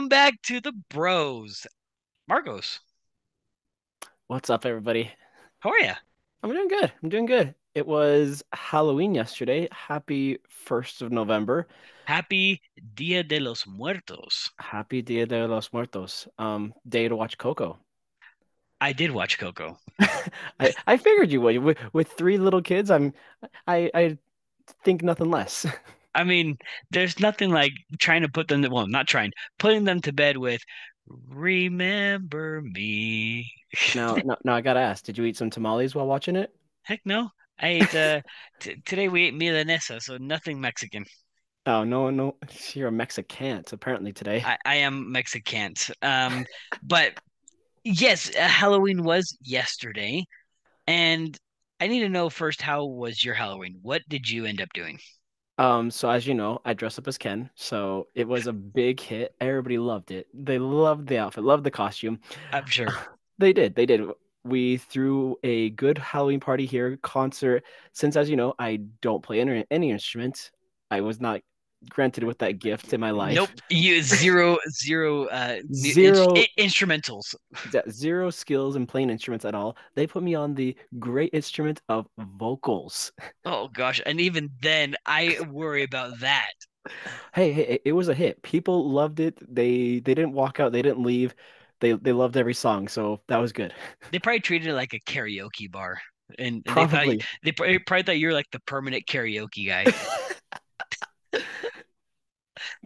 [0.00, 1.66] Welcome back to the Bros.
[2.26, 2.80] Marcos,
[4.28, 5.10] What's up, everybody?
[5.58, 5.92] how are you?
[6.42, 6.90] I'm doing good.
[7.02, 7.54] I'm doing good.
[7.74, 9.68] It was Halloween yesterday.
[9.70, 11.68] Happy 1st of November.
[12.06, 12.62] Happy
[12.94, 14.48] Dia de los Muertos.
[14.58, 16.26] Happy Dia de los Muertos.
[16.38, 17.78] Um, day to watch Coco.
[18.80, 19.76] I did watch Coco.
[20.00, 21.58] I, I figured you would.
[21.58, 23.12] With, with three little kids, I'm
[23.66, 24.18] I I
[24.82, 25.66] think nothing less.
[26.14, 26.56] I mean,
[26.90, 30.36] there's nothing like trying to put them to, well, not trying, putting them to bed
[30.36, 30.60] with
[31.06, 33.50] Remember Me.
[33.94, 36.54] no, now, now I gotta ask, did you eat some tamales while watching it?
[36.82, 37.30] Heck no.
[37.58, 38.20] I ate uh
[38.58, 41.04] t today we ate milanesa, so nothing Mexican.
[41.66, 42.36] Oh, no, no.
[42.74, 44.44] You're a Mexican, apparently today.
[44.44, 45.74] I, I am Mexican.
[46.02, 46.44] Um,
[46.82, 47.18] but
[47.84, 50.24] yes, uh, Halloween was yesterday.
[50.86, 51.36] And
[51.80, 53.78] I need to know first, how was your Halloween?
[53.82, 54.98] What did you end up doing?
[55.60, 58.98] Um, so as you know, I dress up as Ken, so it was a big
[58.98, 59.34] hit.
[59.42, 60.26] Everybody loved it.
[60.32, 62.18] They loved the outfit, loved the costume.
[62.52, 62.88] I'm sure.
[63.38, 63.74] They did.
[63.74, 64.02] They did.
[64.44, 67.64] We threw a good Halloween party here, concert.
[67.94, 70.50] Since, as you know, I don't play any, any instrument,
[70.90, 71.40] I was not
[71.88, 73.34] granted with that gift in my life.
[73.34, 73.50] Nope.
[73.70, 77.34] You zero zero uh mu- in- instrumentals.
[77.90, 79.76] zero skills in playing instruments at all.
[79.94, 83.12] They put me on the great instrument of vocals.
[83.44, 86.52] Oh gosh, and even then I worry about that.
[87.34, 88.42] Hey, hey, it was a hit.
[88.42, 89.38] People loved it.
[89.52, 90.72] They they didn't walk out.
[90.72, 91.34] They didn't leave.
[91.80, 93.72] They they loved every song, so that was good.
[94.12, 95.98] They probably treated it like a karaoke bar.
[96.38, 97.22] And, and they thought Probably.
[97.42, 99.86] they probably probably thought you're like the permanent karaoke guy.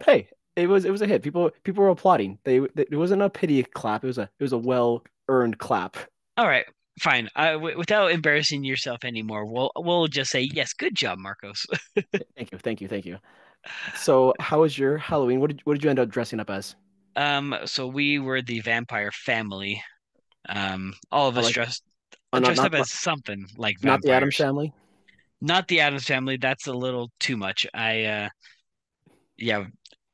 [0.03, 1.21] Hey, it was it was a hit.
[1.21, 2.39] People people were applauding.
[2.43, 4.03] They it wasn't a pity clap.
[4.03, 5.97] It was a it was a well earned clap.
[6.37, 6.65] All right,
[6.99, 7.29] fine.
[7.35, 10.73] I, w without embarrassing yourself anymore, we'll we'll just say yes.
[10.73, 11.65] Good job, Marcos.
[12.35, 13.17] Thank you, thank you, thank you.
[13.95, 15.39] So, how was your Halloween?
[15.39, 16.75] What did what did you end up dressing up as?
[17.15, 19.81] Um, so we were the vampire family.
[20.47, 21.83] Um, all of us like dressed
[22.33, 24.35] oh, not dressed up not as something like not the Addams.
[24.35, 24.73] Family.
[25.41, 26.37] Not the Addams family.
[26.37, 27.65] That's a little too much.
[27.73, 28.29] I uh
[29.37, 29.65] yeah,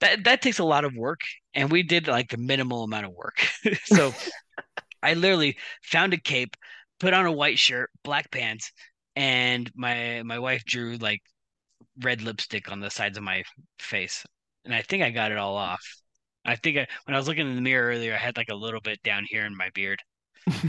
[0.01, 1.21] that that takes a lot of work,
[1.53, 3.45] and we did like the minimal amount of work.
[3.85, 4.13] So
[5.03, 6.55] I literally found a cape,
[6.99, 8.71] put on a white shirt, black pants,
[9.15, 11.21] and my my wife drew like
[12.01, 13.43] red lipstick on the sides of my
[13.79, 14.25] face,
[14.65, 15.81] and I think I got it all off.
[16.45, 18.55] I think I, when I was looking in the mirror earlier, I had like a
[18.55, 20.01] little bit down here in my beard.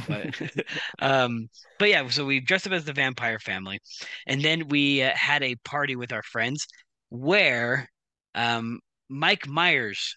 [0.06, 0.34] But
[1.00, 1.48] um,
[1.78, 3.80] but yeah, so we dressed up as the vampire family,
[4.26, 6.66] and then we uh, had a party with our friends
[7.10, 7.88] where
[8.34, 8.80] um
[9.12, 10.16] Mike Myers,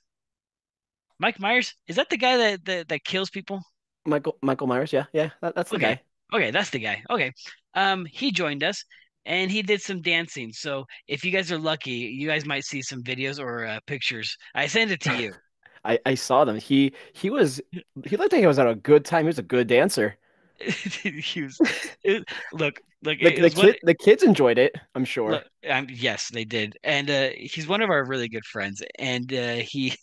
[1.19, 3.61] Mike Myers, is that the guy that that, that kills people?
[4.05, 6.01] Michael Michael Myers, yeah, yeah, that, that's the Okay, guy.
[6.33, 7.03] okay, that's the guy.
[7.09, 7.31] Okay,
[7.73, 8.83] um, he joined us.
[9.27, 10.51] And he did some dancing.
[10.53, 14.37] So if you guys are lucky, you guys might see some videos or uh, pictures.
[14.53, 15.33] I sent it to you.
[15.83, 16.57] I I saw them.
[16.57, 17.61] He he was
[18.05, 19.25] he looked like he was at a good time.
[19.25, 20.17] He was a good dancer.
[21.03, 21.61] He was,
[22.03, 25.27] it, look, look, The the kid the kids enjoyed it, I'm sure.
[25.27, 28.83] Look, um, yes, they did, and uh, he's one of our really good friends.
[28.99, 29.95] And uh, he,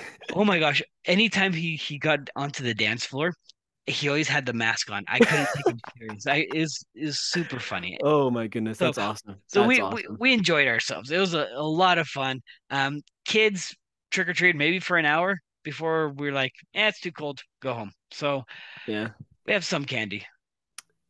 [0.32, 3.34] oh my gosh, anytime he he got onto the dance floor,
[3.86, 5.04] he always had the mask on.
[5.08, 6.26] I couldn't take him serious.
[6.26, 7.98] I is is super funny.
[8.00, 9.42] Oh my goodness, So that's awesome.
[9.48, 11.10] so That's we we, we enjoyed ourselves.
[11.12, 12.42] It was a, a lot of fun.
[12.70, 13.74] Um, kids
[14.12, 17.42] trick or treat maybe for an hour before we are like, eh, it's too cold,
[17.62, 17.92] go home.
[18.12, 18.44] So
[18.86, 19.10] Yeah.
[19.46, 20.26] we have some candy.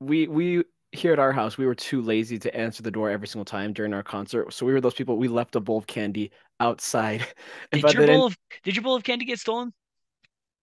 [0.01, 0.65] we we
[0.95, 3.73] here at our house we were too lazy to answer the door every single time
[3.73, 7.27] during our concert so we were those people we left a bowl of candy outside
[7.73, 9.73] Did your bowl of did your bowl of candy get stolen?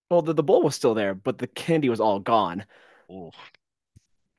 [0.10, 2.66] well the, the bowl was still there but the candy was all gone
[3.10, 3.32] Oh,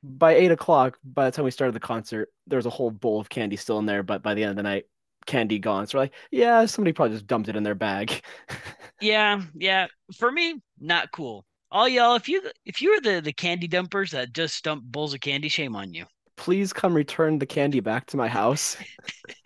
[0.03, 3.21] by eight o'clock by the time we started the concert there was a whole bowl
[3.21, 4.85] of candy still in there but by the end of the night
[5.27, 8.23] candy gone so we're like yeah somebody probably just dumped it in their bag
[9.01, 9.89] Yeah, yeah.
[10.17, 11.45] For me, not cool.
[11.73, 15.13] All y'all, if you if you are the the candy dumpers that just dump bowls
[15.13, 16.07] of candy, shame on you.
[16.37, 18.77] please come return the candy back to my house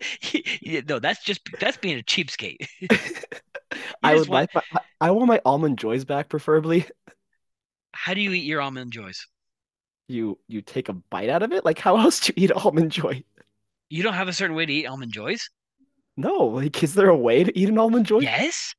[0.87, 2.67] No, that's just that's being a cheapskate.
[4.03, 4.49] I would want.
[4.53, 6.85] like my i want my almond joys back preferably
[7.93, 9.27] How do you eat your almond joys?
[10.07, 12.91] you you take a bite out of it like how else do you eat almond
[12.91, 13.21] joy
[13.89, 15.49] You don't have a certain way to eat almond joys?
[16.19, 18.19] No, like, is there a way to eat an almond joy?
[18.19, 18.73] Yes.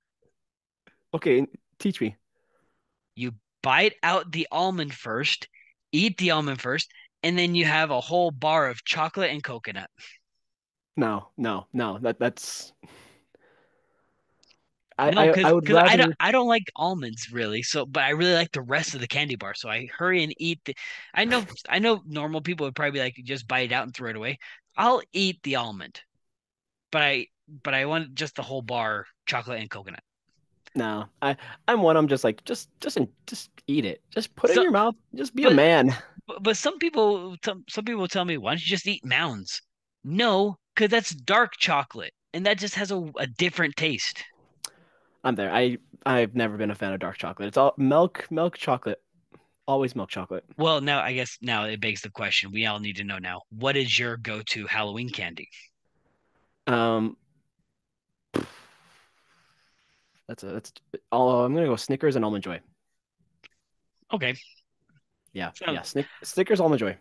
[1.15, 1.47] Okay,
[1.79, 2.17] teach me.
[3.19, 3.32] You
[3.62, 5.49] bite out the almond first,
[5.93, 6.88] eat the almond first,
[7.23, 9.91] and then you have a whole bar of chocolate and coconut.
[10.97, 11.99] No, no, no.
[11.99, 12.73] That that's
[14.99, 17.62] I No, I, I would because I don't I don't like almonds really.
[17.62, 19.55] So, but I really like the rest of the candy bar.
[19.55, 20.75] So I hurry and eat the.
[21.15, 23.94] I know I know normal people would probably be like just bite it out and
[23.94, 24.38] throw it away.
[24.76, 26.00] I'll eat the almond,
[26.91, 27.26] but I
[27.62, 30.03] but I want just the whole bar, chocolate and coconut.
[30.75, 31.37] No, I
[31.67, 31.97] I'm one.
[31.97, 34.03] I'm just like just just just eat it.
[34.11, 34.94] Just put it in your mouth.
[35.15, 35.97] Just be a man.
[36.26, 39.61] but, but some people some some people tell me, why don't you just eat mounds?
[40.05, 44.23] No, because that's dark chocolate, and that just has a, a different taste.
[45.25, 45.53] I'm there.
[45.53, 47.49] I I've never been a fan of dark chocolate.
[47.49, 49.00] It's all milk, milk chocolate.
[49.67, 50.44] Always milk chocolate.
[50.56, 53.43] Well, now I guess now it begs the question we all need to know now.
[53.50, 55.49] What is your go-to Halloween candy?
[56.67, 57.17] Um,
[60.29, 60.73] that's a that's
[61.11, 61.45] all.
[61.45, 62.61] I'm gonna go Snickers and almond joy.
[64.13, 64.35] Okay,
[65.33, 65.83] Yeah, so yeah.
[65.83, 66.97] Snick, Snickers, almond joy.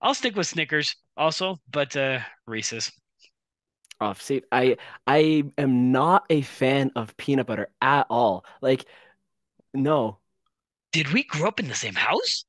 [0.00, 2.92] I'll stick with Snickers also, but uh Reese's.
[4.00, 4.76] Oh, see, I
[5.06, 8.44] I am not a fan of peanut butter at all.
[8.60, 8.84] Like,
[9.74, 10.20] no,
[10.92, 12.46] Did we grow up in the same house?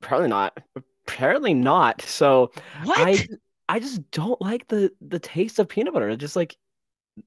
[0.00, 0.58] probably not.
[1.06, 2.02] Apparently not.
[2.02, 2.52] So
[2.82, 3.08] What?
[3.08, 3.26] I
[3.68, 6.08] I just don't like the the taste of peanut butter.
[6.10, 6.56] It's just like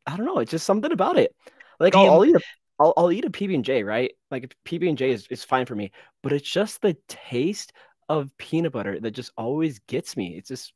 [0.06, 0.40] I don't know.
[0.40, 1.36] It's just something about it.
[1.80, 2.42] Like I'll, I'll eat a
[2.80, 4.12] I'll, I'll eat a PB and J, right?
[4.30, 5.92] Like PB and J is, is fine for me,
[6.22, 7.74] but it's just the taste
[8.10, 10.36] of peanut butter that just always gets me.
[10.38, 10.74] It's just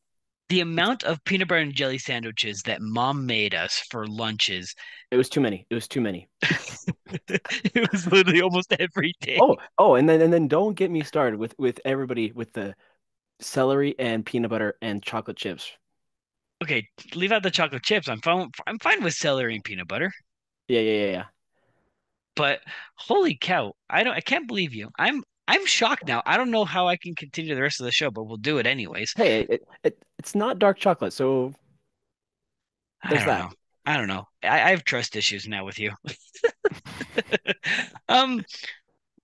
[0.49, 4.75] the amount of peanut butter and jelly sandwiches that mom made us for lunches.
[5.09, 5.65] it was too many.
[5.69, 6.27] It was too many.
[7.73, 9.37] It was literally almost every day.
[9.41, 12.73] Oh, oh, and then and then don't get me started with with everybody with the
[13.41, 15.69] celery and peanut butter and chocolate chips.
[16.63, 18.07] Okay, leave out the chocolate chips.
[18.07, 18.49] I'm fine.
[18.65, 20.11] I'm fine with celery and peanut butter.
[20.71, 21.23] Yeah, yeah, yeah, yeah.
[22.35, 22.61] But
[22.95, 24.13] holy cow, I don't.
[24.13, 24.89] I can't believe you.
[24.97, 25.21] I'm.
[25.47, 26.23] I'm shocked now.
[26.25, 28.57] I don't know how I can continue the rest of the show, but we'll do
[28.57, 29.11] it anyways.
[29.17, 31.53] Hey, it, it it's not dark chocolate, so
[33.03, 33.39] I there's don't that.
[33.49, 33.51] know.
[33.85, 34.27] I don't know.
[34.43, 35.91] I, I have trust issues now with you.
[38.07, 38.43] Um,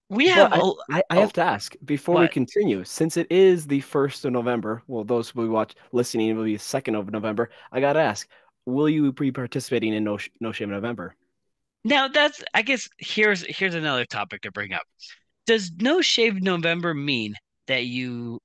[0.10, 3.28] we have I, a I, I have oh to ask before we continue, since it
[3.30, 7.12] is the first of November, well, those who watch listening will be the second of
[7.12, 7.50] November.
[7.72, 8.28] I gotta ask,
[8.66, 11.16] will you be participating in No No Shave November?
[11.84, 14.84] Now that's I guess here's here's another topic to bring up.
[15.46, 17.36] Does no shave November mean
[17.68, 18.40] that you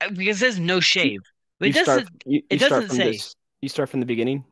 [0.00, 1.20] uh, because it says no shave,
[1.58, 3.34] but you it start doesn't you, it you start doesn't from say this.
[3.60, 4.44] You start from the beginning.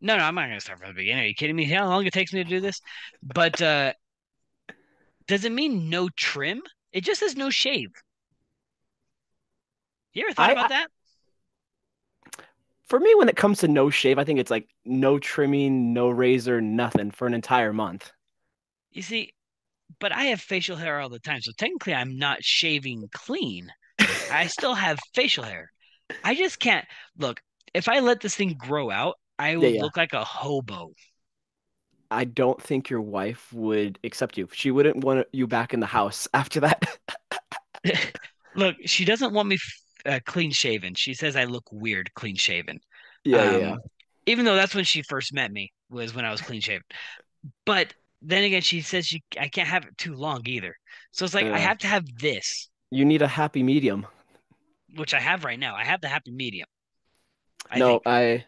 [0.00, 1.24] no no I'm not gonna start from the beginning.
[1.24, 1.64] Are you kidding me?
[1.64, 2.80] How long it takes me to do this?
[3.22, 3.92] But uh
[5.26, 6.62] does it mean no trim?
[6.92, 7.90] It just says no shave.
[10.12, 10.88] You ever thought I, about that?
[12.94, 16.10] For me, when it comes to no shave, I think it's like no trimming, no
[16.10, 18.12] razor, nothing for an entire month.
[18.92, 19.34] You see,
[20.00, 23.72] but I have facial hair all the time, so technically I'm not shaving clean.
[24.30, 25.72] I still have facial hair.
[26.24, 26.86] I just can't
[27.18, 27.42] look.
[27.74, 29.82] If I let this thing grow out, I Yeah, would yeah.
[29.82, 30.94] look like a hobo.
[32.10, 34.48] I don't think your wife would accept you.
[34.52, 36.98] She wouldn't want you back in the house after that.
[38.54, 39.58] Look, she doesn't want me
[40.06, 40.94] uh, clean shaven.
[40.94, 42.80] She says I look weird clean shaven.
[43.24, 43.76] Yeah, yeah, yeah.
[43.76, 43.82] Um,
[44.26, 46.84] even though that's when she first met me was when I was clean shaven.
[47.66, 50.76] But then again, she says she I can't have it too long either.
[51.12, 54.06] So it's like I Uh, have to have this, you need a happy medium.
[54.94, 55.74] which I have right now.
[55.76, 56.68] I have the happy medium,
[57.70, 58.04] I No, think.
[58.06, 58.46] I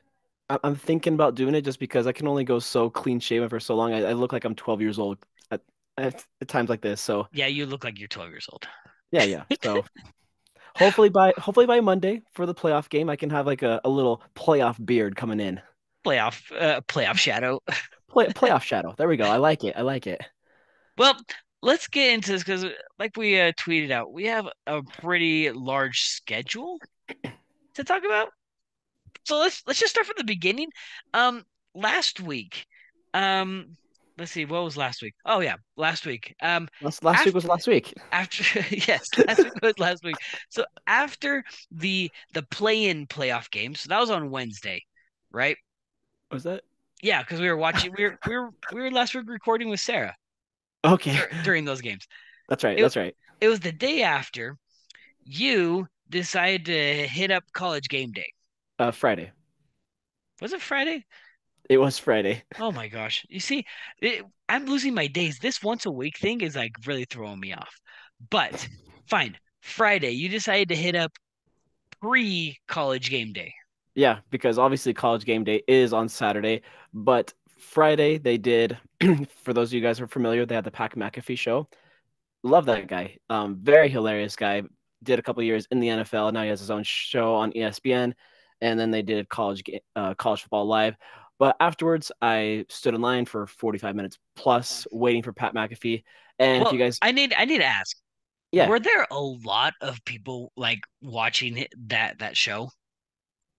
[0.50, 3.48] I- I'm thinking about doing it just because I can only go so clean shaven
[3.48, 3.92] for so long.
[3.92, 5.18] I, I look like I'm 12 years old
[5.50, 5.62] at,
[5.98, 7.00] at, at times like this.
[7.00, 8.66] So Yeah, you look like you're 12 years old.
[9.10, 9.44] yeah, yeah.
[9.62, 9.84] So
[10.76, 13.88] hopefully by hopefully by Monday for the playoff game, I can have like a, a
[13.88, 15.60] little playoff beard coming in.
[16.04, 17.60] Playoff, uh, playoff shadow.
[18.08, 18.94] Play playoff shadow.
[18.96, 19.24] There we go.
[19.24, 19.74] I like it.
[19.76, 20.22] I like it.
[20.96, 21.16] Well,
[21.62, 22.64] let's get into this because,
[22.98, 26.78] like we uh, tweeted out, we have a pretty large schedule
[27.74, 28.28] to talk about.
[29.24, 30.68] So let's let's just start from the beginning.
[31.12, 32.66] Um, last week,
[33.12, 33.76] um,
[34.18, 35.14] let's see, what was last week?
[35.24, 36.34] Oh yeah, last week.
[36.42, 37.92] Um, Last last week was last week.
[38.12, 40.16] after yes, last week was last week.
[40.50, 44.82] So after the the play-in playoff game, so that was on Wednesday,
[45.30, 45.56] right?
[46.30, 46.62] Was that?
[47.02, 47.92] Yeah, because we were watching.
[47.96, 50.14] We were we were we were last week recording with Sarah
[50.84, 51.14] Okay.
[51.14, 52.06] dur- during those games.
[52.48, 52.78] That's right.
[52.78, 53.14] It That's right.
[53.40, 54.56] it was the day after
[55.24, 58.32] you decided to hit up college game day.
[58.78, 59.30] Uh, Friday.
[60.40, 61.04] Was it Friday?
[61.68, 62.42] It was Friday.
[62.58, 63.24] Oh my gosh.
[63.28, 63.64] You see,
[64.00, 65.38] it, I'm losing my days.
[65.38, 67.80] This once a week thing is like really throwing me off.
[68.30, 68.66] But
[69.06, 69.36] fine.
[69.60, 71.12] Friday, you decided to hit up
[72.00, 73.54] pre college game day.
[73.94, 78.78] Yeah, because obviously college game day is on Saturday, but Friday they did.
[79.42, 81.68] For those of you guys who are familiar, they had the Pat McAfee show.
[82.42, 83.18] Love that guy.
[83.28, 84.62] Um, very hilarious guy.
[85.02, 86.32] Did a couple years in the NFL.
[86.32, 88.12] Now he has his own show on ESPN,
[88.60, 89.62] and then they did college
[89.94, 90.94] uh, college football live.
[91.38, 96.02] But afterwards, I stood in line for 45 minutes plus, waiting for Pat McAfee.
[96.38, 97.96] And if you guys, I need I need to ask,
[98.52, 102.70] yeah, were there a lot of people like watching that that show?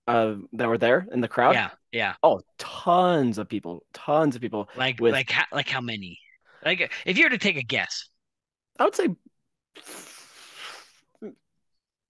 [0.07, 1.53] uh, that were there in the crowd.
[1.53, 2.13] Yeah, yeah.
[2.23, 4.69] Oh, tons of people, tons of people.
[4.75, 6.19] Like with like how, like how many?
[6.65, 8.09] Like if you were to take a guess,
[8.79, 9.09] I would say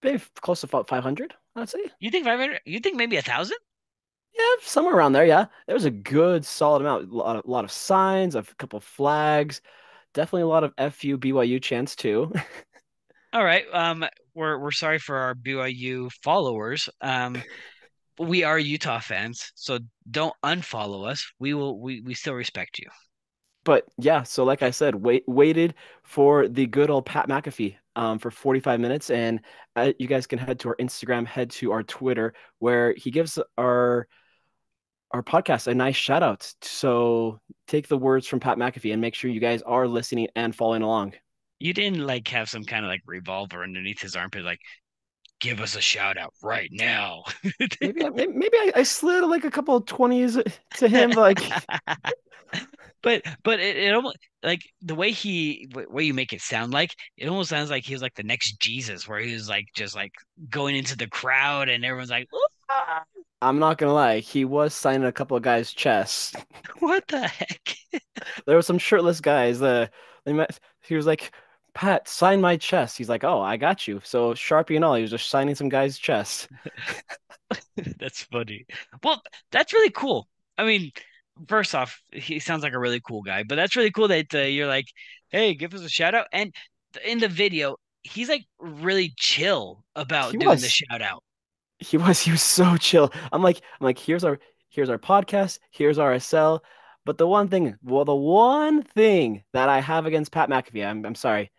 [0.04, 1.34] maybe close to five hundred.
[1.56, 1.80] I'd say.
[2.00, 2.62] you think 500?
[2.66, 3.58] You think maybe a thousand?
[4.38, 5.26] Yeah, somewhere around there.
[5.26, 7.12] Yeah, there was a good solid amount.
[7.12, 9.62] A lot of, lot of signs, a couple flags,
[10.14, 12.32] definitely a lot of FU BYU chants too.
[13.34, 13.66] All right.
[13.74, 16.90] Um, we're we're sorry for our BYU followers.
[17.02, 17.44] Um,
[18.20, 19.80] we are Utah fans, so
[20.10, 21.26] don't unfollow us.
[21.40, 21.80] We will.
[21.80, 22.88] We we still respect you.
[23.66, 28.18] but yeah, so like I said, wait, waited for the good old Pat McAfee um,
[28.20, 29.42] for 45 minutes, and
[29.76, 33.38] uh, you guys can head to our Instagram, head to our Twitter, where he gives
[33.58, 34.08] our
[35.12, 36.52] our podcast a nice shout out.
[36.62, 40.56] So take the words from Pat McAfee and make sure you guys are listening and
[40.56, 41.14] following along.
[41.60, 44.60] You didn't like have some kind of like revolver underneath his armpit, like
[45.40, 47.24] give us a shout out right now.
[47.82, 51.40] Maybe I, maybe I, I slid like a couple of 20s to him, like
[53.02, 56.94] but but it, it almost like the way he way you make it sound like
[57.18, 59.96] it almost sounds like he was like the next Jesus, where he was like just
[59.96, 60.12] like
[60.50, 62.28] going into the crowd and everyone's like,
[62.70, 63.04] "Ah,
[63.42, 66.34] I'm not gonna lie, he was signing a couple of guys' chests.
[66.80, 67.76] what the heck?
[68.46, 69.62] There were some shirtless guys.
[69.62, 69.88] Uh,
[70.26, 70.60] they met.
[70.82, 71.32] He was like,
[71.74, 75.02] "Pat, sign my chest." He's like, "Oh, I got you." So Sharpie and all, he
[75.02, 76.48] was just signing some guys' chests.
[78.00, 78.66] That's funny.
[79.04, 80.28] Well, that's really cool.
[80.58, 80.92] I mean,
[81.48, 84.40] first off, he sounds like a really cool guy, but that's really cool that uh,
[84.40, 84.88] you're like,
[85.30, 86.28] hey, give us a shout out.
[86.34, 86.54] And
[87.06, 91.24] in the video, he's like really chill about He doing the shout out.
[91.80, 92.20] He was.
[92.22, 93.12] He was so chill.
[93.32, 95.60] I'm like, I'm like, here's our, here's our podcast.
[95.72, 96.62] Here's RSL.
[97.06, 101.06] But the one thing, well, the one thing that I have against Pat McAfee, I'm,
[101.06, 101.52] I'm sorry,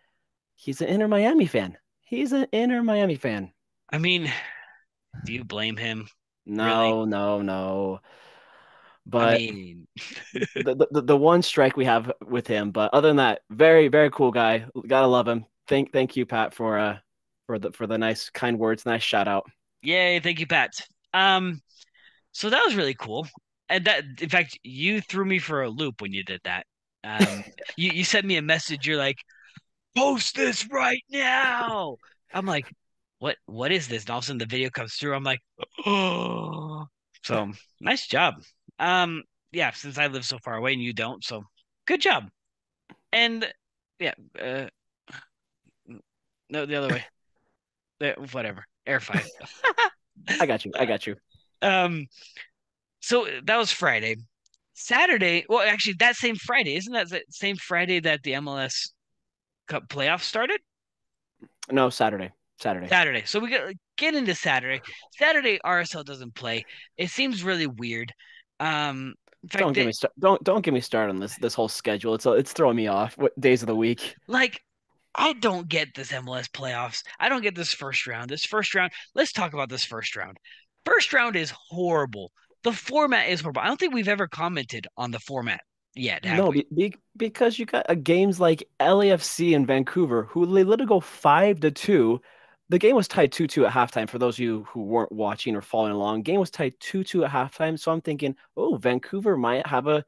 [0.55, 1.77] he's an Inter Miami fan.
[2.01, 3.53] He's an Inter Miami fan.
[3.91, 4.31] I mean,
[5.25, 6.09] do you blame him?
[6.45, 8.01] No, no, no.
[9.17, 9.87] I But mean,
[10.55, 12.71] the, the the one strike we have with him.
[12.71, 14.65] But other than that, very very cool guy.
[14.87, 15.45] Gotta love him.
[15.67, 16.99] Thank thank you, Pat, for uh
[17.47, 18.85] for the for the nice kind words.
[18.85, 19.49] Nice shout out.
[19.81, 20.71] Yay, thank you, Pat.
[21.13, 21.61] Um,
[22.31, 23.27] so that was really cool.
[23.69, 26.65] And that, in fact, you threw me for a loop when you did that.
[27.03, 27.43] Um,
[27.77, 28.87] you you sent me a message.
[28.87, 29.17] You're like,
[29.95, 31.97] post this right now.
[32.33, 32.71] I'm like,
[33.19, 34.03] what what is this?
[34.03, 35.13] And all of a sudden the video comes through.
[35.13, 35.41] I'm like,
[35.85, 36.85] oh.
[37.23, 38.35] So nice job.
[38.79, 41.43] Um, yeah, since I live so far away and you don't, so
[41.85, 42.29] good job.
[43.11, 43.45] And
[43.99, 44.67] yeah, uh,
[46.49, 48.15] no, the other way.
[48.31, 48.65] Whatever.
[48.89, 49.27] Air five.
[50.39, 50.71] I got you.
[50.75, 51.15] I got you.
[51.61, 52.07] Um,
[53.01, 54.17] so that was Friday.
[54.73, 58.91] Saturday, well, actually, that same Friday, isn't that the same Friday that the MLS
[59.67, 60.59] Cup playoffs started?
[61.69, 62.31] No, Saturday.
[62.59, 62.87] Saturday.
[62.87, 63.23] Saturday.
[63.25, 64.81] So we get get into Saturday.
[65.17, 66.65] Saturday RSL doesn't play.
[66.97, 68.11] It seems really weird.
[68.59, 69.13] Um,
[69.49, 70.13] fact, Don't get me start.
[70.19, 72.15] Don't don't get me started on this this whole schedule.
[72.15, 73.17] It's it's throwing me off.
[73.17, 74.15] What days of the week?
[74.27, 74.61] like
[75.15, 77.03] I don't get this MLS playoffs.
[77.19, 78.29] I don't get this first round.
[78.29, 78.91] This first round.
[79.15, 80.37] Let's talk about this first round.
[80.85, 82.31] First round is horrible.
[82.63, 83.61] The format is horrible.
[83.61, 85.61] I don't think we've ever commented on the format
[85.95, 90.63] yet, No, be, be, because you got uh, games like LAFC and Vancouver, who they
[90.63, 92.21] literally go five to two.
[92.69, 94.07] The game was tied two two at halftime.
[94.07, 97.25] For those of you who weren't watching or following along, game was tied two two
[97.25, 97.79] at halftime.
[97.79, 100.05] So I'm thinking, oh, Vancouver might have a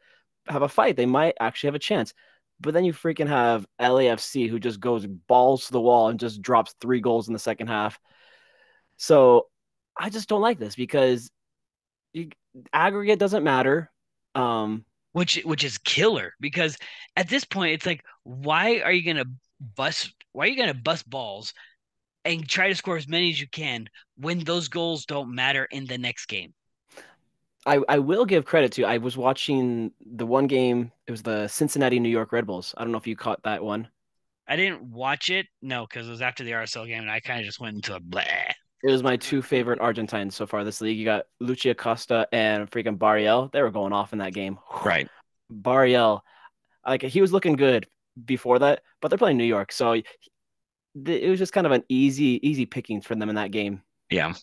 [0.47, 0.95] have a fight.
[0.95, 2.13] They might actually have a chance.
[2.61, 6.41] But then you freaking have LAFC who just goes balls to the wall and just
[6.41, 7.99] drops three goals in the second half.
[8.97, 9.47] So
[9.97, 11.31] I just don't like this because
[12.13, 12.29] you,
[12.71, 13.91] aggregate doesn't matter.
[14.35, 16.77] Um, which which is killer because
[17.17, 19.29] at this point it's like why are you gonna
[19.75, 21.53] bust why are you gonna bust balls
[22.23, 25.85] and try to score as many as you can when those goals don't matter in
[25.85, 26.53] the next game
[27.65, 28.85] I, I will give credit to.
[28.85, 30.91] I was watching the one game.
[31.07, 32.73] It was the Cincinnati New York Red Bulls.
[32.77, 33.87] I don't know if you caught that one.
[34.47, 37.39] i didn't watch it no because it was after the rsl game and i kind
[37.39, 38.21] of just went into a blah
[38.83, 40.97] It was my two favorite Argentines so far this league.
[40.97, 43.49] You got Luciano Acosta and freaking Barreal.
[43.53, 44.57] They were going off in that game.
[44.83, 45.07] right
[45.49, 46.23] Barreal,
[46.85, 47.87] like he was looking good
[48.25, 52.39] before that, but they're playing New York, so it was just kind of an easy
[52.47, 53.81] easy pickings for them in that game.
[54.09, 54.33] yeah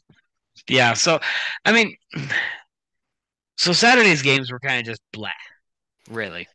[0.69, 1.21] yeah so
[1.65, 1.97] i mean
[3.59, 5.31] so saturday's games were kind of just blah
[6.11, 6.49] really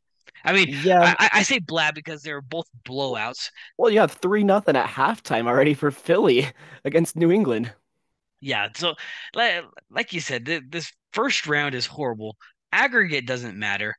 [0.45, 4.13] i mean Yeah, I, I say blah because they were both blowouts well, you have
[4.13, 6.47] three nothing at halftime already for Philly
[6.85, 7.73] against New England.
[8.41, 8.95] Yeah, so
[9.35, 12.37] like, like you said, th this first round is horrible.
[12.71, 13.95] Aggregate doesn't matter.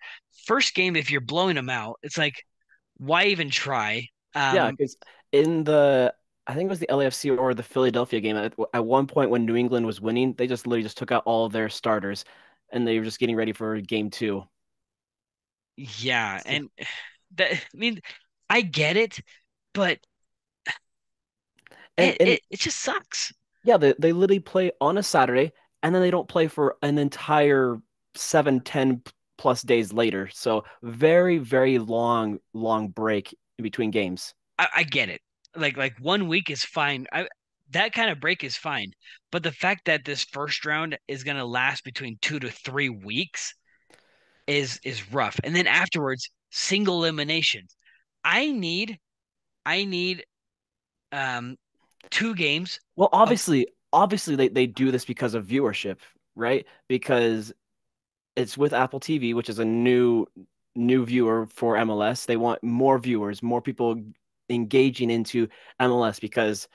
[0.46, 2.44] First game, if you're blowing them out, it's like,
[2.98, 4.08] why even try?
[4.48, 4.96] Yeah, Um, because
[5.32, 6.14] in the
[6.46, 8.36] I think it was the LAFC or the Philadelphia game.
[8.36, 11.22] At, at one point when New England was winning, they just literally just took out
[11.26, 12.24] all of their starters
[12.72, 14.44] and they were just getting ready for game two.
[15.76, 16.70] Yeah, and
[17.36, 18.00] that I mean,
[18.50, 19.20] I get it,
[19.72, 19.98] but
[21.96, 23.32] And it, and it, it just sucks.
[23.62, 25.52] yeah, they, they literally play on a Saturday
[25.82, 27.78] and then they don't play for an entire
[28.14, 29.02] seven, ten
[29.38, 30.28] plus days later.
[30.32, 34.34] So very, very long, long break in between games.
[34.58, 35.20] I, I get it.
[35.56, 37.06] Like like one week is fine.
[37.12, 37.28] I
[37.70, 38.92] that kind of break is fine.
[39.32, 43.54] But the fact that this first round is gonna last between two to three weeks
[44.46, 45.38] is is rough.
[45.44, 47.62] And then afterwards, single elimination.
[48.24, 48.98] I need
[49.66, 50.24] I need
[51.12, 51.56] um
[52.10, 55.98] two games Well, of obviously, obviously they, they do this because of viewership,
[56.36, 56.66] right?
[56.88, 57.52] Because
[58.36, 60.26] it's with Apple TV, which is a new
[60.76, 62.26] new viewer for MLS.
[62.26, 64.02] They want more viewers, more people
[64.50, 65.48] engaging into
[65.80, 66.68] MLS because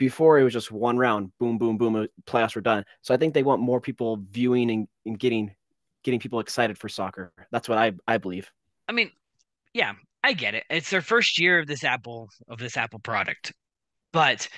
[0.00, 2.82] before it was just one round, boom, boom, boom, uh, playoffs were done.
[3.02, 5.54] So I think they want more people viewing and, and getting
[6.02, 7.34] getting people excited for soccer.
[7.52, 8.50] That's what I I believe.
[8.88, 9.10] I mean,
[9.74, 9.92] yeah,
[10.24, 10.64] I get it.
[10.70, 13.52] It's their first year of this Apple of this Apple product.
[14.10, 14.48] But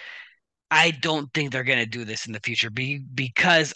[0.71, 3.75] I don't think they're gonna do this in the future be, because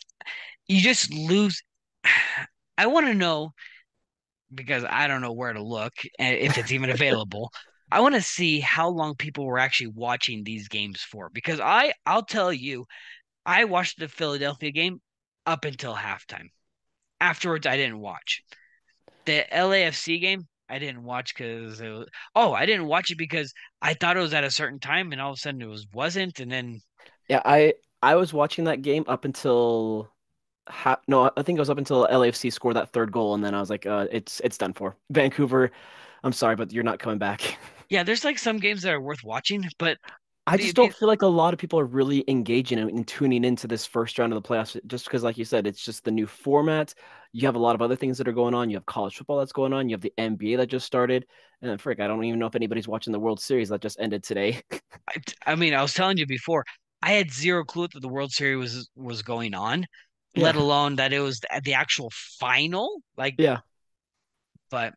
[0.68, 1.60] you just lose.
[2.78, 3.54] I want to know
[4.54, 7.50] because I don't know where to look if it's even available.
[7.90, 11.92] I want to see how long people were actually watching these games for because I
[12.04, 12.86] I'll tell you,
[13.44, 15.00] I watched the Philadelphia game
[15.46, 16.50] up until halftime.
[17.20, 18.42] Afterwards, I didn't watch.
[19.24, 21.80] The LAFC game, I didn't watch because
[22.34, 23.52] oh, I didn't watch it because
[23.82, 25.86] I thought it was at a certain time and all of a sudden it was
[25.92, 26.80] wasn't and then
[27.28, 30.10] Yeah, I I was watching that game up until
[30.68, 33.54] ha no, I think it was up until LAFC scored that third goal, and then
[33.54, 34.96] I was like, uh, it's it's done for.
[35.10, 35.70] Vancouver,
[36.24, 37.58] I'm sorry, but you're not coming back.
[37.88, 39.98] yeah, there's like some games that are worth watching, but
[40.48, 43.66] I just don't feel like a lot of people are really engaging and, tuning into
[43.66, 46.12] this first round of the playoffs eh, just because, like you said, it's just the
[46.12, 46.94] new format.
[47.32, 48.70] You have a lot of other things that are going on.
[48.70, 49.88] You have college football that's going on.
[49.88, 51.26] You have the NBA that just started.
[51.60, 53.98] And then, frick, I don't even know if anybody's watching the World Series that just
[53.98, 54.62] ended today.
[55.10, 55.14] I,
[55.46, 56.64] I mean, I was telling you before,
[57.02, 59.84] I had zero clue that the World Series was was going on,
[60.36, 63.02] let alone that it was the, the actual final.
[63.16, 63.58] Like, yeah.
[64.70, 64.94] but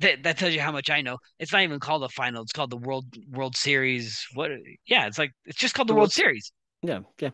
[0.00, 1.18] that that tells you how much I know.
[1.38, 2.42] It's not even called a final.
[2.42, 4.26] It's called the World World Series.
[4.34, 4.50] What?
[4.86, 6.52] Yeah, it's like it's just called the The World World, Series.
[6.82, 7.30] yeah, yeah.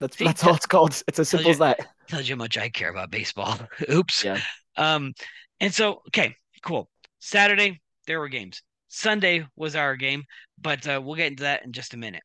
[0.00, 1.02] That's See, that's all it's called.
[1.08, 1.80] It's as simple you as that.
[2.08, 3.58] tells you how much I care about baseball.
[3.90, 4.24] Oops.
[4.24, 4.40] Yeah.
[4.76, 5.14] Um,
[5.60, 6.90] and so okay, cool.
[7.20, 8.62] Saturday there were games.
[8.88, 10.24] Sunday was our game,
[10.60, 12.22] but uh, we'll get into that in just a minute.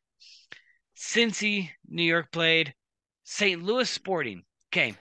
[0.96, 2.74] Cincy, New York played.
[3.24, 3.62] St.
[3.62, 4.42] Louis Sporting.
[4.72, 4.94] Okay,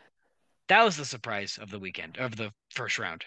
[0.67, 3.23] that was the surprise of the weekend of the first round.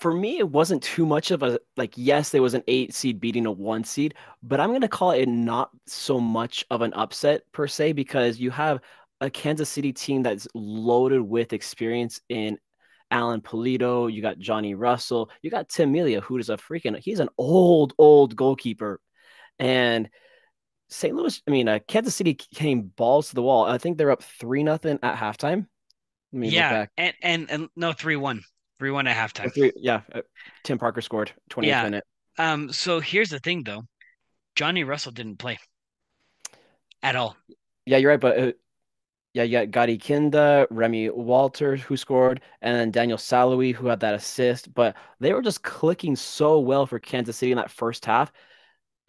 [0.00, 3.20] For me, it wasn't too much of a like, yes, there was an eight seed
[3.20, 7.42] beating a one seed, but I'm gonna call it not so much of an upset
[7.52, 8.80] per se because you have
[9.20, 12.58] a Kansas City team that's loaded with experience in
[13.10, 17.20] Alan Pulido, you got Johnny Russell, you got Tim Melia, who is a freaking he's
[17.20, 19.00] an old, old goalkeeper.
[19.58, 20.08] And
[20.90, 21.14] St.
[21.14, 23.64] Louis, I mean, uh, Kansas City came balls to the wall.
[23.64, 25.66] I think they're up three nothing at halftime.
[26.32, 28.42] Yeah, and and, and no three one,
[28.78, 29.52] three one at halftime.
[29.52, 30.22] three, yeah, uh,
[30.64, 31.84] Tim Parker scored 28th Yeah.
[31.84, 32.04] minute.
[32.38, 32.72] Um.
[32.72, 33.82] So here's the thing, though.
[34.54, 35.58] Johnny Russell didn't play
[37.02, 37.36] at all.
[37.86, 38.52] Yeah, you're right, but uh,
[39.34, 44.00] Yeah, you got Gadi Kinda, Remy Walters, who scored, and then Daniel Salloi, who had
[44.00, 44.72] that assist.
[44.74, 48.32] But they were just clicking so well for Kansas City in that first half.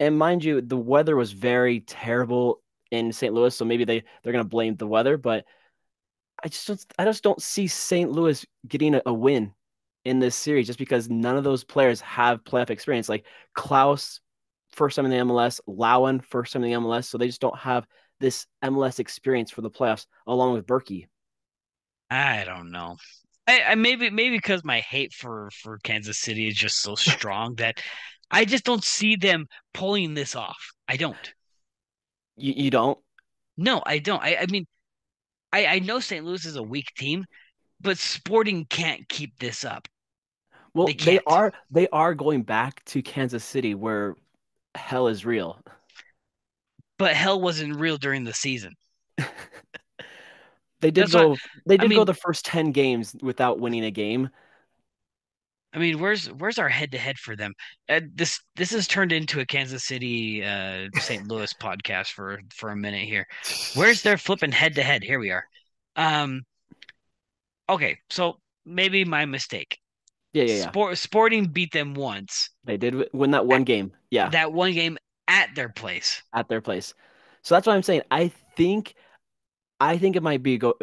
[0.00, 3.34] And mind you, the weather was very terrible in St.
[3.34, 5.16] Louis, so maybe they they're gonna blame the weather.
[5.16, 5.46] But
[6.42, 8.10] I just don't, I just don't see St.
[8.10, 9.52] Louis getting a, a win
[10.04, 13.08] in this series just because none of those players have playoff experience.
[13.08, 14.20] Like Klauss,
[14.72, 17.58] first time in the MLS, Lowen, first time in the MLS, so they just don't
[17.58, 17.86] have
[18.18, 21.06] this MLS experience for the playoffs along with Bürki.
[22.10, 22.96] I don't know.
[23.46, 27.56] I, I maybe maybe because my hate for for Kansas City is just so strong
[27.56, 27.80] that
[28.30, 30.72] I just don't see them pulling this off.
[30.88, 31.34] I don't.
[32.36, 32.98] You, you don't?
[33.56, 34.22] No, I don't.
[34.22, 34.66] I, I mean,
[35.52, 36.24] I, I know St.
[36.24, 37.24] Louis is a weak team,
[37.80, 39.88] but Sporting can't keep this up.
[40.74, 44.14] Well, They they are they are going back to Kansas City where
[44.74, 45.60] hell is real.
[46.98, 48.74] But hell wasn't real during the season.
[50.80, 53.90] They did That's go they I did go the first 10 games without winning a
[53.90, 54.30] game.
[55.72, 57.52] I mean where's where's our head to head for them?
[57.88, 61.28] Uh, this this has turned into a Kansas City uh St.
[61.28, 63.26] Louis podcast for for a minute here.
[63.74, 65.04] Where's their flipping head to head?
[65.04, 65.44] Here we are.
[65.96, 66.42] Um
[67.70, 69.78] okay, so maybe my mistake.
[70.32, 70.70] Yeah, yeah, yeah.
[70.70, 72.50] Sport Sporting beat them once.
[72.64, 73.92] They did win that At one game.
[74.10, 76.22] Yeah, that one game at their place.
[76.32, 76.94] at their place.
[77.42, 78.94] So that's why I'm saying I think
[79.80, 80.74] I think it might be go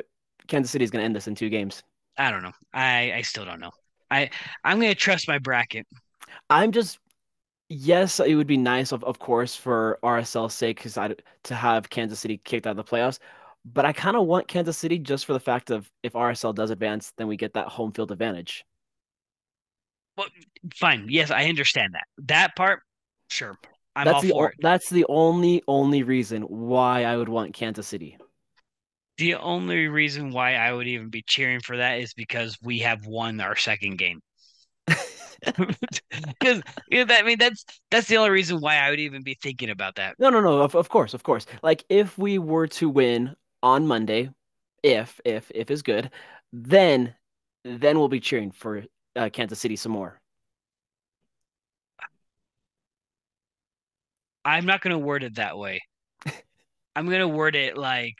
[0.48, 1.84] Kansas City's going to end this in two games.
[2.18, 2.54] I don't know.
[2.74, 3.72] I I still don't know.
[4.12, 4.30] I
[4.64, 5.88] I'm gonna trust my bracket.
[6.50, 7.00] I'm just
[7.70, 11.90] yes, it would be nice of of course for RSL's sake because I to have
[11.90, 13.20] Kansas City kicked out of the playoffs.
[13.72, 16.72] But I kind of want Kansas City just for the fact of if RSL does
[16.72, 18.66] advance, then we get that home field advantage.
[20.16, 20.28] Well,
[20.76, 21.08] fine.
[21.10, 22.06] Yes, I understand that.
[22.26, 22.82] That part,
[23.30, 23.58] sure.
[23.96, 24.56] I'm That's all the for o- it.
[24.60, 28.18] that's the only only reason why I would want Kansas City.
[29.18, 33.06] The only reason why I would even be cheering for that is because we have
[33.06, 34.22] won our second game.
[36.40, 39.36] Because you know, I mean that's that's the only reason why I would even be
[39.42, 40.16] thinking about that.
[40.20, 40.62] No, no, no.
[40.62, 41.46] Of, of course, of course.
[41.64, 44.30] Like if we were to win on Monday,
[44.84, 46.12] if if if is good,
[46.54, 47.14] then
[47.64, 48.84] then we'll be cheering for
[49.16, 50.20] uh, Kansas City some more.
[54.46, 55.82] I'm not going to word it that way.
[56.96, 58.16] I'm going to word it like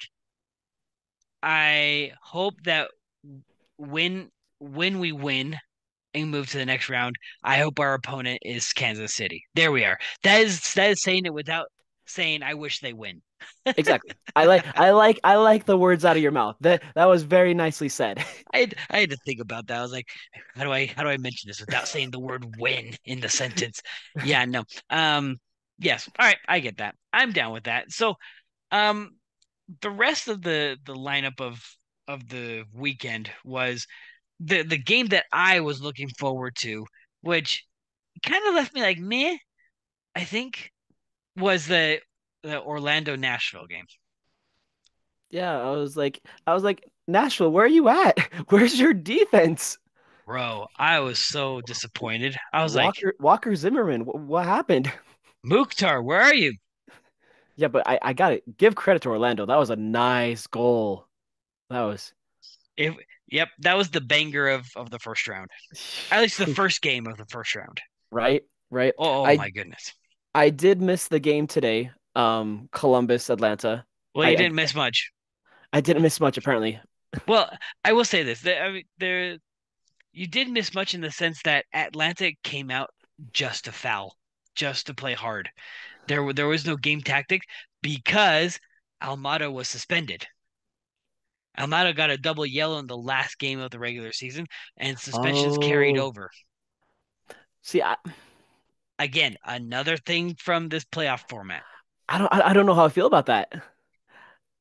[1.42, 2.90] I hope that
[3.78, 5.56] when when we win
[6.14, 9.44] and move to the next round, I hope our opponent is Kansas City.
[9.56, 9.98] There we are.
[10.24, 11.68] That is that is saying it without
[12.06, 13.22] saying I wish they win.
[13.66, 14.14] Exactly.
[14.36, 16.56] I like I like I like the words out of your mouth.
[16.62, 18.24] That that was very nicely said.
[18.54, 19.80] I had, I had to think about that.
[19.80, 20.08] I was like,
[20.56, 23.30] how do I how do I mention this without saying the word when in the
[23.30, 23.82] sentence?
[24.24, 24.64] Yeah, no.
[24.90, 25.38] Um
[25.80, 26.10] yes.
[26.18, 26.96] All right, I get that.
[27.14, 27.92] I'm down with that.
[27.92, 28.16] So
[28.72, 29.12] um
[29.82, 31.62] the rest of the the lineup of
[32.08, 33.86] of the weekend was
[34.40, 36.86] the the game that I was looking forward to,
[37.22, 37.66] which
[38.26, 39.38] kind of left me like meh,
[40.16, 40.72] I think,
[41.38, 42.02] was the
[42.48, 43.86] the Orlando Nashville game.
[45.30, 48.20] Yeah, I was like I was like Nashville, where are you at?
[48.50, 49.78] Where's your defense?
[50.26, 52.38] Bro, I was so disappointed.
[52.54, 54.92] I was like, Walker Walker Zimmerman, what, what happened?
[55.44, 56.54] Mukhtar, where are you?
[57.56, 59.46] Yeah, but I I got to give credit to Orlando.
[59.46, 61.08] That was a nice goal.
[61.70, 62.14] That was
[62.78, 62.96] If
[63.28, 65.50] yep, that was the banger of of the first round.
[66.12, 67.82] At least the first game of the first round.
[68.12, 68.94] right, right.
[68.98, 69.94] Oh, oh I my goodness.
[70.36, 71.92] I did miss the game today.
[72.18, 73.86] Um, Columbus, Atlanta.
[74.14, 75.12] Well, you I didn't miss much.
[75.72, 76.80] I didn't miss much apparently.
[77.28, 78.46] Well, I will say this.
[78.48, 79.38] I mean, there
[80.14, 82.90] you did miss much in the sense that Atlanta came out
[83.34, 84.18] just to foul,
[84.56, 85.50] just to play hard.
[86.08, 87.44] There, there was no game tactic
[87.82, 88.60] because
[89.04, 90.28] Almada was suspended.
[91.58, 95.58] Almada got a double yellow in the last game of the regular season, and suspensions
[95.58, 96.32] carried Oh, over.
[97.62, 97.96] see, I,
[99.00, 101.64] Again, another thing from this playoff format.
[102.10, 103.54] I don't I, I don't know how I feel about that.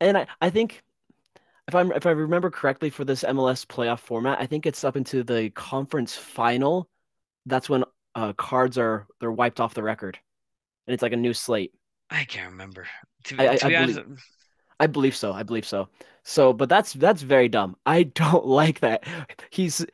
[0.00, 0.82] And I, I think
[1.68, 4.96] if I'm if I remember correctly for this MLS playoff format, I think it's up
[4.96, 6.88] into the conference final.
[7.46, 10.18] That's when uh cards are they're wiped off the record.
[10.86, 11.74] And it's like a new slate.
[12.10, 12.86] I can't remember.
[13.38, 14.00] I To, I, to I be believe honest,
[14.80, 15.32] I believe so.
[15.32, 15.88] I believe so.
[16.24, 17.76] So, but that's that's very dumb.
[17.86, 19.04] I don't like that.
[19.50, 19.86] He's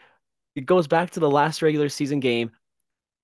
[0.57, 2.53] it goes back to the last regular season game,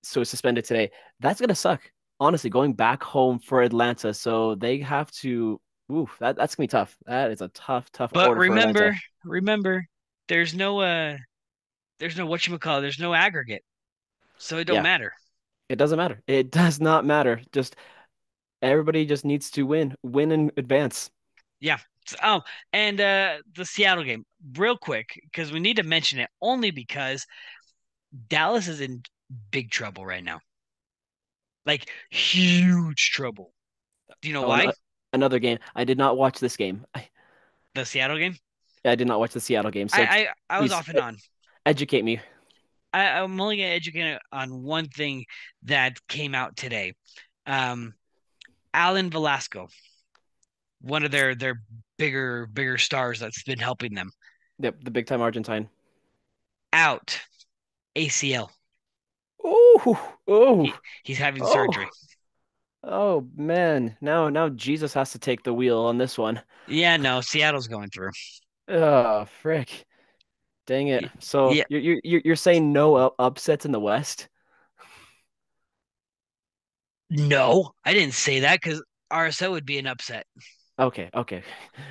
[0.05, 0.91] so it's suspended today.
[1.21, 1.91] That's gonna suck.
[2.21, 5.61] Honestly, going back home for Atlanta, so they have to.
[5.91, 6.97] Oof, that that's gonna be tough.
[7.07, 9.87] That is a tough, tough but remember, remember,
[10.29, 11.17] there's no uh,
[12.01, 13.65] there's no what you call, there's no aggregate,
[14.39, 15.15] so it don't Yeah, matter.
[15.69, 16.23] it doesn't matter.
[16.27, 17.43] It does not matter.
[17.53, 17.77] Just
[18.63, 21.11] everybody just needs to win, win in advance.
[21.61, 21.79] Yeah.
[22.23, 24.25] Oh, and uh the Seattle game,
[24.57, 27.27] real quick, because we need to mention it only because
[28.29, 29.03] Dallas is in
[29.51, 30.41] big trouble right now.
[31.69, 33.55] Like huge trouble.
[34.23, 34.67] Do you know Oh, why?
[34.69, 34.73] uh,
[35.13, 35.59] another game.
[35.75, 36.87] I did not watch this game.
[36.95, 37.09] I,
[37.75, 38.37] The Seattle game?
[38.85, 39.89] I did not watch the Seattle game.
[39.89, 41.19] So I I, I was off and e- on.
[41.67, 42.21] educate me.
[42.93, 45.27] I, I'm only gonna educate on one thing
[45.65, 46.95] that came out today.
[47.47, 47.95] Um,
[48.75, 49.69] Alan Velasco,
[50.81, 51.63] one of their their
[51.99, 54.11] bigger bigger stars that's been helping them,
[54.61, 55.69] Yep, the big time Argentine.
[56.73, 57.21] out
[57.97, 58.51] ACL.
[59.51, 61.53] Oh, oh, He he's having oh.
[61.53, 61.89] surgery.
[62.83, 63.97] oh, oh man.
[64.01, 66.43] Now, now Jesus has to take the wheel on this one.
[66.67, 68.13] Yeah, no, Seattle's going through.
[68.69, 69.87] Oh, frick.
[70.67, 71.11] Dang it.
[71.21, 74.29] So Yeah, you're you're you're saying no upsets in the West?
[77.11, 80.27] no, I didn't say that because RSO would be an upset.
[80.79, 81.43] Okay, okay.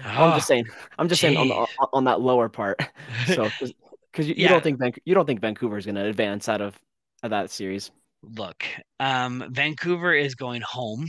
[0.05, 0.65] I'm Oh, just ah, saying.
[0.97, 2.79] I'm just saying on the on that lower part.
[3.25, 3.49] So,
[4.11, 6.79] because you, you don't think Van, you don't think Vancouver's gonna advance out of,
[7.23, 7.91] of that series.
[8.23, 8.63] look,
[8.99, 11.07] um, Vancouver is going home.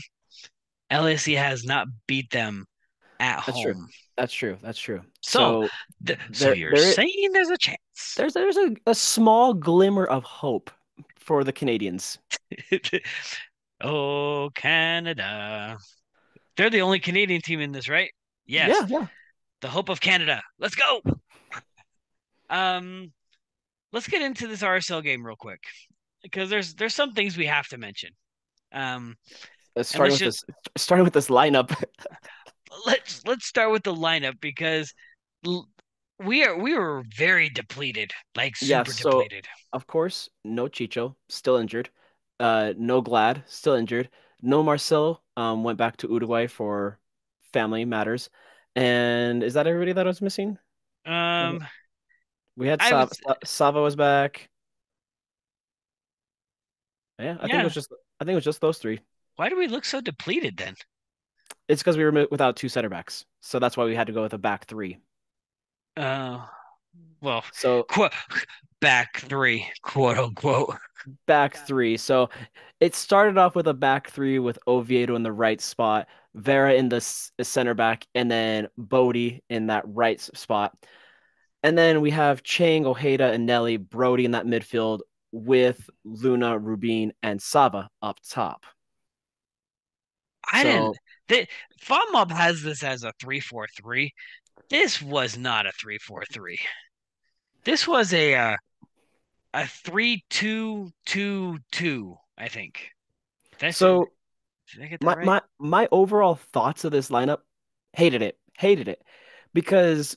[0.90, 2.66] LAC has not beat them
[3.20, 3.74] at That's true.
[3.74, 3.88] home.
[4.16, 4.58] That's true.
[4.62, 5.02] That's true.
[5.22, 5.68] So, So
[6.06, 7.78] th so you're there saying there's a chance?
[8.16, 10.70] there's there's a, a small glimmer of hope
[11.18, 12.18] for the Canadians.
[13.80, 15.78] Oh, Canada.
[16.56, 18.10] They're the only Canadian team in this, right?
[18.46, 18.70] Yes.
[18.90, 19.06] Yeah, yeah.
[19.60, 20.42] The hope of Canada.
[20.58, 21.02] Let's go.
[22.50, 23.12] Um,
[23.92, 25.62] let's get into this RSL game real quick
[26.22, 28.10] because there's there's some things we have to mention.
[28.72, 29.16] Um,
[29.76, 31.74] uh, starting with just, this, starting with this lineup.
[32.86, 34.92] let's let's start with the lineup because
[36.18, 39.46] we are we were very depleted, like super yeah, so, depleted.
[39.72, 41.90] Of course, no Chicho, still injured.
[42.40, 44.08] Uh, no Glad, still injured.
[44.40, 46.98] No Marcelo, um, went back to Uruguay for
[47.52, 48.30] family matters.
[48.76, 50.58] And is that everybody that was missing?
[51.04, 51.66] Um,
[52.56, 53.36] we had Sava, was...
[53.44, 54.48] Sava was back.
[57.18, 57.52] Yeah, I yeah.
[57.52, 59.00] think it was just I think it was just those three.
[59.36, 60.74] Why do we look so depleted then?
[61.68, 64.22] It's because we were without two center backs, so that's why we had to go
[64.22, 64.98] with a back three.
[65.96, 66.46] Oh, uh,
[67.20, 68.08] well, so qu-
[68.80, 70.76] back three, quote unquote.
[71.26, 71.96] Back three.
[71.96, 72.30] So
[72.80, 76.88] it started off with a back three with Oviedo in the right spot, Vera in
[76.88, 80.76] the center back, and then Bodie in that right spot.
[81.62, 85.00] And then we have Chang, Ojeda, and Nelly, Brody in that midfield
[85.32, 88.64] with Luna, Rubin, and Sava up top.
[90.50, 90.96] I so, didn't.
[91.28, 91.46] The,
[91.84, 94.14] FotMob has this as a three-four-three.
[94.70, 96.58] This was not a three-four-three.
[97.64, 98.56] This was a uh,
[99.52, 102.16] a three-two-two-two.
[102.38, 102.92] I think.
[103.58, 104.06] That's so.
[105.02, 105.26] my, right?
[105.26, 107.40] my my overall thoughts of this lineup,
[107.92, 109.02] hated it, hated it,
[109.52, 110.16] because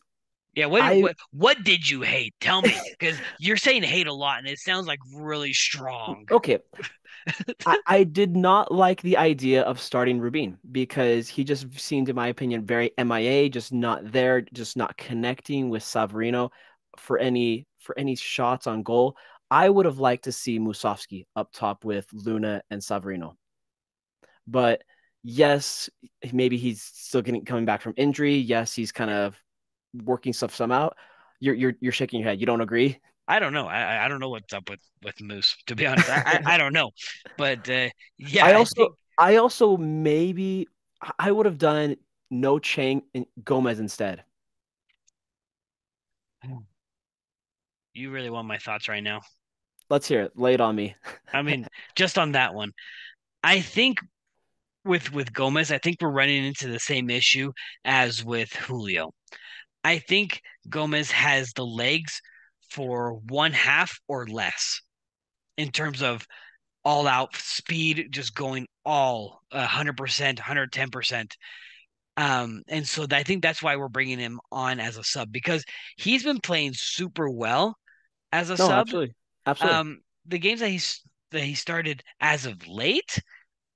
[0.53, 2.33] yeah, what, I, what, what did you hate?
[2.41, 6.25] Tell me, because you're saying hate a lot, and it sounds like really strong.
[6.31, 6.59] Okay,
[7.65, 12.15] I, I, did not like the idea of starting Rubin because he just seemed, in
[12.15, 16.49] my opinion, very MIA, just not there, just not connecting with Savarino
[16.97, 19.15] for any for any shots on goal.
[19.49, 23.35] I would have liked to see Musovski up top with Luna and Savarino,
[24.47, 24.81] but
[25.23, 25.89] yes,
[26.33, 28.37] maybe he's still getting coming back from injury.
[28.37, 29.35] Yes, he's kind of
[29.93, 30.97] working stuff some out.
[31.39, 32.39] You're you're you're shaking your head.
[32.39, 32.99] You don't agree?
[33.27, 33.67] I don't know.
[33.67, 35.55] I I don't know what's up with with Moose.
[35.67, 36.91] To be honest, I, I, I don't know.
[37.37, 38.95] But uh, yeah, I also I, think...
[39.17, 40.67] I also maybe
[41.17, 41.97] I would have done
[42.29, 44.23] no Chang and Gomez instead.
[47.93, 49.21] You really want my thoughts right now?
[49.89, 50.31] Let's hear it.
[50.37, 50.95] Lay it on me.
[51.33, 52.71] I mean, just on that one,
[53.43, 53.99] I think
[54.85, 57.51] with with Gomez, I think we're running into the same issue
[57.83, 59.11] as with Julio.
[59.83, 62.21] I think Gomez has the legs
[62.69, 64.81] for one half or less
[65.57, 66.25] in terms of
[66.83, 71.31] all out speed, just going all 100%, 110%.
[72.17, 75.63] Um, and so I think that's why we're bringing him on as a sub because
[75.97, 77.77] he's been playing super well
[78.31, 78.79] as a no, sub.
[78.79, 79.15] Absolutely.
[79.45, 79.77] Absolutely.
[79.77, 83.19] Um, the games that he's that he started as of late,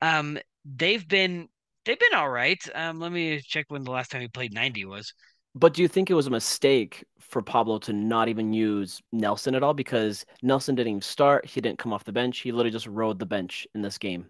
[0.02, 1.48] um, they've been
[1.86, 2.62] they've been all right.
[2.76, 5.14] Um, let me check when the last time he played 90 was.
[5.56, 9.56] But do you think it was a mistake for Pablo to not even use Nelson
[9.56, 9.74] at all?
[9.74, 11.46] Because Nelson didn't even start.
[11.46, 12.40] He didn't come off the bench.
[12.40, 14.28] He literally just rode the bench in this game.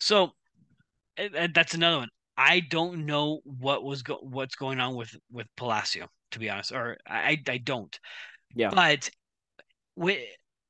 [0.00, 0.30] So
[1.18, 2.08] eh, eh, that's another one.
[2.38, 6.72] I don't know what was go- what's going on with with Palacio, to be honest,
[6.72, 7.96] or I I don't.
[8.54, 8.70] Yeah.
[8.70, 9.10] But
[9.94, 10.20] with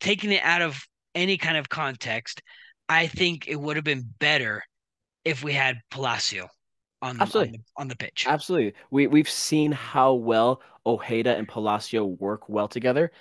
[0.00, 0.84] taking it out of
[1.14, 2.42] any kind of context,
[2.88, 4.64] I think it would have been better
[5.24, 6.48] if we had Palacio
[7.02, 7.48] on Absolutely.
[7.48, 8.24] On the, on the pitch.
[8.28, 8.74] Absolutely.
[8.90, 13.12] We we've seen how well Ojeda and Palacio work well together.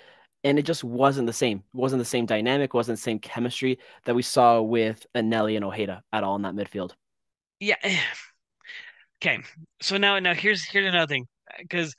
[0.44, 1.58] And it just wasn't the same.
[1.58, 5.64] It wasn't the same dynamic, wasn't the same chemistry that we saw with Eneli and
[5.64, 6.92] Ojeda at all in that midfield.
[7.60, 7.76] Yeah.
[9.24, 9.38] Okay.
[9.80, 11.28] So now now here's here's another thing.
[11.56, 11.94] Because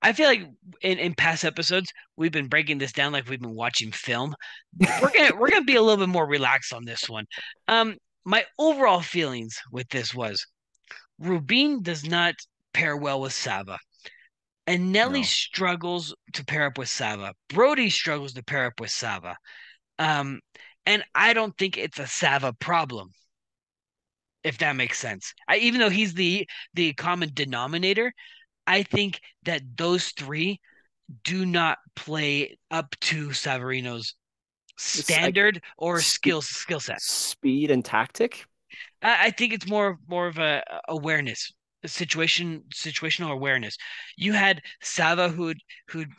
[0.00, 0.40] I feel like
[0.80, 4.34] in, in past episodes we've been breaking this down like we've been watching film.
[4.80, 7.26] We're gonna we're gonna be a little bit more relaxed on this one.
[7.68, 10.46] Um, my overall feelings with this was
[11.18, 12.34] Rubin does not
[12.72, 13.78] pair well with Sava.
[14.66, 15.26] And Nelly no.
[15.26, 17.34] struggles to pair up with Sava.
[17.48, 19.36] Brody struggles to pair up with Sava.
[19.98, 20.40] Um,
[20.84, 23.10] and I don't think it's a Sava problem,
[24.42, 25.32] if that makes sense.
[25.48, 28.12] I, even though he's the the common denominator,
[28.66, 30.60] I think that those three
[31.24, 34.14] do not play up to Savarino's
[34.76, 37.00] standard like or skill skill set.
[37.00, 38.46] Speed and tactic.
[39.06, 41.52] I, I think it's more more of a awareness
[41.84, 43.76] situation situational awareness.
[44.16, 46.10] You had Sava who'd who'd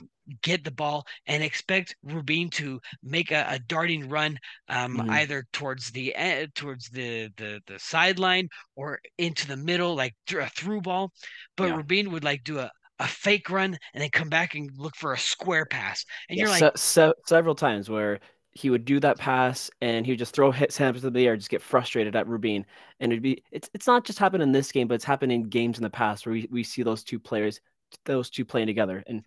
[0.41, 4.38] get the ball and expect Rubin to make a, a darting run
[4.69, 5.10] um, mm-hmm.
[5.12, 10.50] either towards the uh, towards the the the sideline or into the middle like a
[10.50, 11.12] through ball
[11.56, 11.76] but yeah.
[11.76, 15.13] Rubin would like do a a fake run and then come back and look for
[15.13, 16.71] a square pass and yeah, you're like se-
[17.06, 18.19] se- several times where
[18.58, 21.38] he would do that pass and he would just throw his hands into the air,
[21.38, 22.65] just get frustrated at Rubin.
[23.00, 25.43] And it'd be it's it's not just happened in this game, but it's happened in
[25.43, 27.62] games in the past where we, we see those two players,
[28.06, 29.04] those two playing together.
[29.06, 29.24] And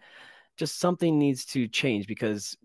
[0.57, 2.57] just something needs to change because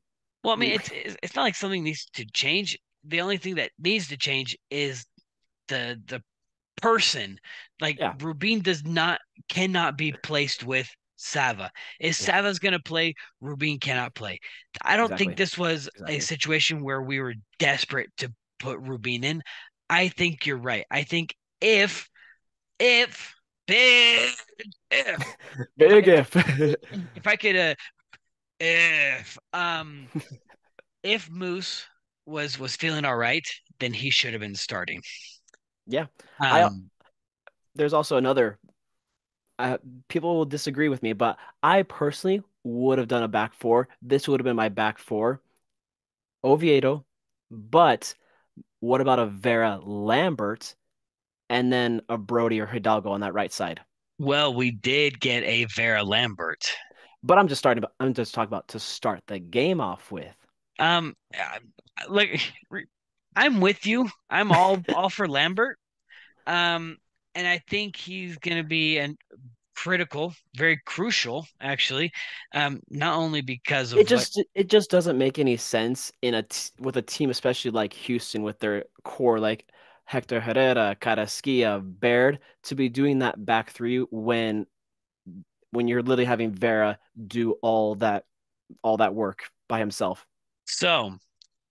[0.43, 0.89] well, I mean, it's
[1.21, 2.77] it's not like something needs to change.
[3.03, 5.05] The only thing that needs to change is
[5.67, 6.23] the the
[6.81, 7.39] person.
[7.79, 8.13] Like yeah.
[8.19, 10.89] Rubin does not cannot be placed with
[11.25, 11.71] Sava.
[11.99, 12.25] If yeah.
[12.27, 14.39] Sava's going to play, Rubin cannot play.
[14.81, 15.25] I don't exactly.
[15.25, 16.17] think this was exactly.
[16.17, 19.41] a situation where we were desperate to put Rubin in.
[19.89, 20.85] I think you're right.
[20.91, 22.09] I think if,
[22.79, 23.33] if,
[23.67, 24.29] big,
[24.91, 25.35] if,
[25.77, 26.35] big if,
[27.15, 27.75] if I could, uh,
[28.59, 30.07] if, um,
[31.03, 31.85] if Moose
[32.25, 33.45] was was feeling all right,
[33.79, 35.01] then he should have been starting.
[35.85, 36.07] Yeah,
[36.39, 36.69] um, I,
[37.75, 38.57] there's also another
[39.59, 39.77] uh,
[40.09, 43.87] people will disagree with me, but I personally would have done a back four.
[44.01, 45.41] This would have been my back four.
[46.43, 47.05] Oviedo,
[47.49, 48.13] but
[48.79, 50.75] what about a Vera Lambert
[51.49, 53.81] and then a Brody or Hidalgo on that right side?
[54.19, 56.63] Well, we did get a Vera Lambert.
[57.23, 60.35] But I'm just starting I'm just talking about to start the game off with.
[60.77, 61.15] Um
[62.07, 62.41] like
[63.35, 64.09] I'm with you.
[64.29, 65.79] I'm all all for Lambert.
[66.45, 66.97] Um
[67.35, 69.17] and I think he's going to be an
[69.75, 72.11] critical, very crucial, actually.
[72.53, 76.43] Um, not only because of it just it just doesn't make any sense in a
[76.43, 79.65] t- with a team, especially like Houston, with their core like
[80.05, 84.65] Hector Herrera, Carrasquilla, Baird, to be doing that back three when
[85.71, 88.23] when you're literally having Vera do all that
[88.81, 90.25] all that work by himself.
[90.65, 91.17] So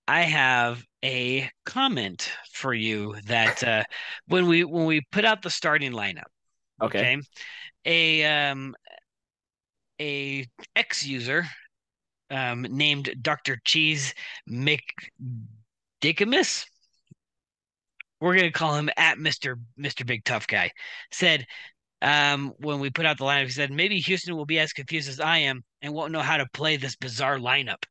[0.06, 3.84] I have a comment for you that uh,
[4.26, 6.24] when we when we put out the starting lineup,
[6.82, 7.20] okay, okay
[7.84, 8.74] a um
[10.00, 11.44] a ex user
[12.30, 13.60] um named Dr.
[13.64, 14.14] Cheese
[14.48, 14.94] McDickamus.
[18.20, 19.56] We're gonna call him at Mr.
[19.78, 20.06] Mr.
[20.06, 20.70] Big Tough Guy.
[21.12, 21.44] Said
[22.02, 25.08] um, when we put out the lineup, he said maybe Houston will be as confused
[25.08, 27.84] as I am and won't know how to play this bizarre lineup.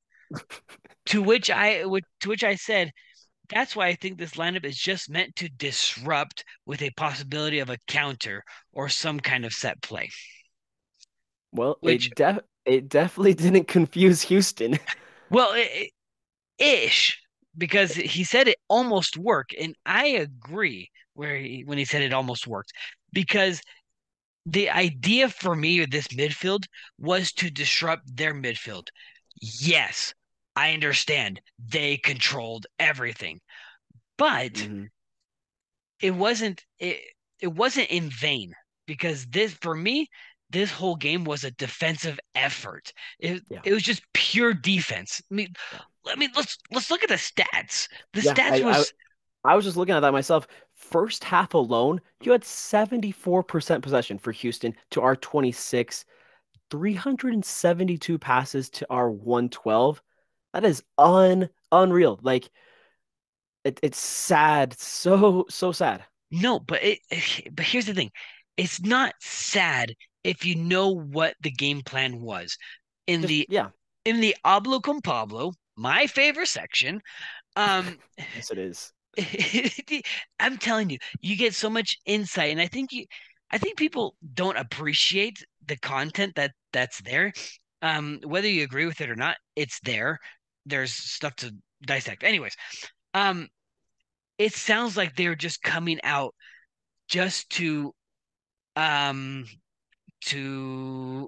[1.07, 2.91] To which I to which I said,
[3.49, 7.69] that's why I think this lineup is just meant to disrupt with a possibility of
[7.69, 10.09] a counter or some kind of set play.
[11.51, 14.79] Well, Which, it, def- it definitely didn't confuse Houston.
[15.29, 15.91] Well, it,
[16.57, 17.21] ish,
[17.57, 22.13] because he said it almost worked, and I agree where he, when he said it
[22.13, 22.71] almost worked,
[23.11, 23.61] because
[24.45, 26.65] the idea for me of this midfield
[26.97, 28.87] was to disrupt their midfield.
[29.41, 30.13] Yes,
[30.55, 33.39] I understand they controlled everything,
[34.17, 34.85] but mm-hmm.
[36.01, 37.01] it wasn't it
[37.39, 38.53] it wasn't in vain
[38.85, 40.09] because this for me
[40.53, 42.93] this whole game was a defensive effort.
[43.19, 43.59] It, yeah.
[43.65, 45.21] it was just pure defense.
[45.29, 45.79] I mean, yeah.
[46.13, 47.89] I mean, let's let's look at the stats.
[48.13, 48.93] The yeah, stats I, was.
[49.43, 50.47] I, I, was just looking at that myself.
[50.75, 56.05] First half alone, you had seventy four percent possession for Houston to our twenty six,
[56.69, 60.01] three hundred and seventy two passes to our one twelve.
[60.53, 62.19] That is un unreal.
[62.21, 62.49] Like
[63.63, 66.05] it, it's sad, so so sad.
[66.31, 66.99] No, but it,
[67.55, 68.11] but here's the thing.
[68.57, 72.57] It's not sad if you know what the game plan was.
[73.07, 73.69] In Just, the yeah,
[74.05, 77.01] in the Hablo con Pablo, my favorite section.
[77.55, 77.99] Um
[78.33, 78.93] yes it is.
[80.39, 83.05] I'm telling you, you get so much insight and I think you
[83.51, 87.31] I think people don't appreciate the content that that's there.
[87.83, 90.17] Um, whether you agree with it or not, it's there
[90.65, 91.53] there's stuff to
[91.85, 92.23] dissect.
[92.23, 92.55] Anyways,
[93.13, 93.47] um,
[94.37, 96.33] it sounds like they're just coming out
[97.07, 97.93] just to,
[98.75, 99.45] um,
[100.25, 101.27] to.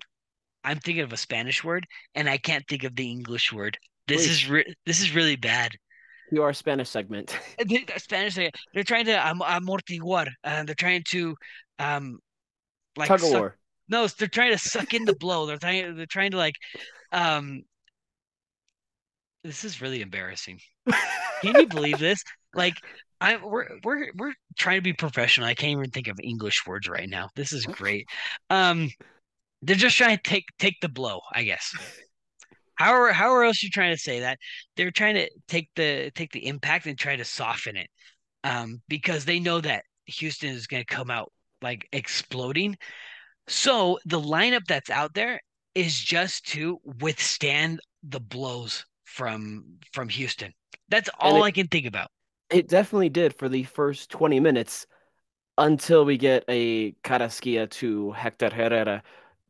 [0.64, 3.78] I'm thinking of a Spanish word, and I can't think of the English word.
[4.08, 4.32] This Please.
[4.32, 5.72] is re- this is really bad.
[6.32, 7.38] You are Spanish segment.
[7.98, 8.36] Spanish.
[8.36, 10.28] They're trying to um, amortiguar.
[10.44, 11.36] Uh, they're trying to,
[11.78, 12.18] um,
[12.98, 13.58] like tug of war.
[13.88, 15.46] No, they're trying to suck in the blow.
[15.46, 15.96] They're trying.
[15.96, 16.56] They're trying to like,
[17.12, 17.62] um,
[19.46, 20.60] this is really embarrassing.
[21.42, 22.24] Can you believe this?
[22.54, 22.76] Like
[23.22, 25.48] I we're we're we're trying to be professional.
[25.48, 27.30] I can't even think of English words right now.
[27.36, 28.08] This is great.
[28.50, 28.90] Um
[29.62, 31.74] they're just trying to take take the blow, I guess.
[32.76, 34.40] How how else you trying to say that?
[34.76, 37.90] They're trying to take the take the impact and try to soften it.
[38.44, 41.32] Um, because they know that Houston is gonna come out
[41.62, 42.78] like exploding.
[43.48, 45.40] So the lineup that's out there
[45.76, 48.86] is just to withstand the blows
[49.16, 50.54] from from Houston.
[50.90, 52.10] That's all it, I can think about.
[52.50, 54.86] It definitely did for the first 20 minutes
[55.58, 59.04] until we get a Carrasquilla to Hector Herrera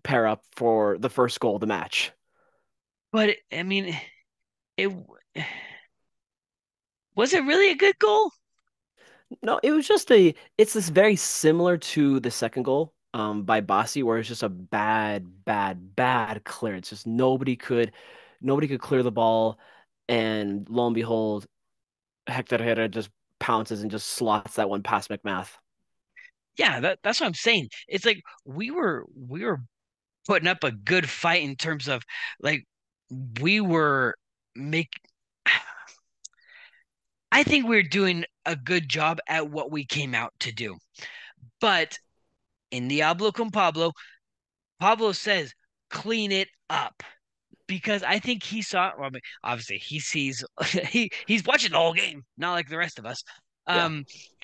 [0.04, 2.12] pair up for the first goal of the match.
[3.12, 3.98] But I mean,
[4.78, 4.92] it
[7.16, 8.32] Was it really a good goal?
[9.42, 10.34] No, it was just a.
[10.58, 14.50] It's this very similar to the second goal um, by Bassi, where it's just a
[14.50, 16.90] bad, bad, bad clearance.
[16.90, 17.92] Just nobody could,
[18.42, 19.60] nobody could clear the ball,
[20.08, 21.46] and lo and behold,
[22.28, 23.10] Hector Herrera just
[23.40, 25.50] pounces and just slots that one past MacMath.
[26.58, 27.70] Yeah, that, that's what I'm saying.
[27.88, 29.60] It's like we were we were
[30.28, 32.02] putting up a good fight in terms of
[32.40, 32.66] like
[33.42, 34.16] we were
[34.56, 34.90] make
[37.32, 40.78] I think we're doing a good job at what we came out to do.
[41.60, 41.98] But
[42.72, 43.92] in Diablo con Pablo,
[44.80, 45.54] Pablo says,
[45.90, 47.04] clean it up.
[47.68, 50.44] Because I think he saw, well, I mean, obviously he sees,
[50.90, 53.24] he he's watching the whole game, not like the rest of us.
[53.68, 54.44] Um, yeah.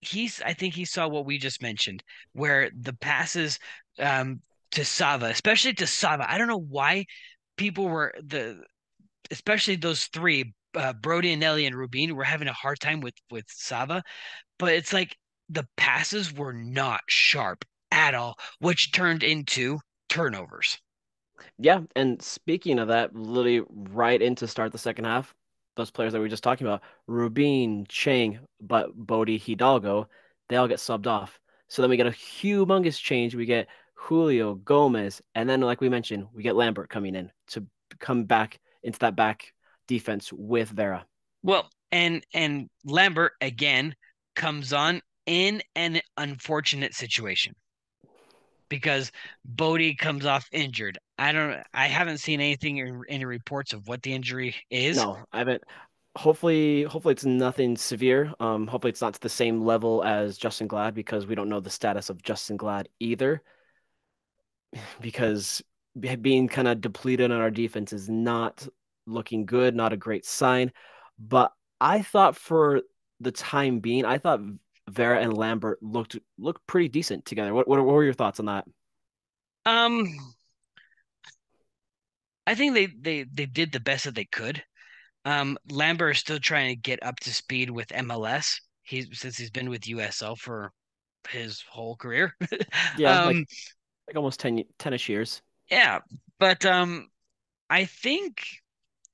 [0.00, 2.02] he's, I think he saw what we just mentioned,
[2.32, 3.58] where the passes
[3.98, 4.40] um,
[4.72, 6.30] to Sava, especially to Sava.
[6.30, 7.06] I don't know why
[7.56, 8.62] people were the,
[9.30, 13.14] especially those three, uh, Brody and Nelly and Rubin were having a hard time with
[13.30, 14.02] with Sava,
[14.58, 15.16] but it's like
[15.48, 20.78] the passes were not sharp at all, which turned into turnovers.
[21.58, 25.34] Yeah, and speaking of that, literally right into start the second half,
[25.76, 30.08] those players that we were just talking about, Rubin, Chang, but Bodie, Hidalgo,
[30.48, 31.38] they all get subbed off.
[31.68, 33.34] So then we get a humongous change.
[33.34, 37.64] We get Julio, Gomez, and then like we mentioned, we get Lambert coming in to
[37.98, 39.52] come back into that back
[39.86, 41.04] defense with Vera.
[41.42, 43.94] Well, and and Lambert again
[44.36, 47.54] comes on in an unfortunate situation
[48.68, 49.12] because
[49.44, 50.98] Bodie comes off injured.
[51.20, 51.62] I don't.
[51.74, 54.96] I haven't seen anything in any reports of what the injury is.
[54.96, 55.62] No, I haven't.
[56.16, 58.32] Hopefully, hopefully it's nothing severe.
[58.40, 61.60] Um, hopefully it's not to the same level as Justen Glad because we don't know
[61.60, 63.42] the status of Justen Glad either.
[65.00, 65.62] Because
[66.22, 68.66] being kind of depleted on our defense is not
[69.06, 70.72] looking good, not a great sign.
[71.18, 72.80] But I thought for
[73.18, 74.40] the time being, I thought
[74.88, 77.52] Vera and Lambert looked looked pretty decent together.
[77.52, 78.64] What, what what were your thoughts on that?
[79.66, 80.16] Um,
[82.46, 84.62] I think they they they did the best that they could.
[85.24, 88.60] Um, Lambert is still trying to get up to speed with MLS.
[88.82, 90.72] He's since he's been with USL for
[91.28, 92.34] his whole career.
[92.96, 93.48] yeah, um, like,
[94.08, 95.42] like almost 10 10ish years.
[95.70, 96.00] Yeah,
[96.38, 97.08] but um,
[97.68, 98.42] I think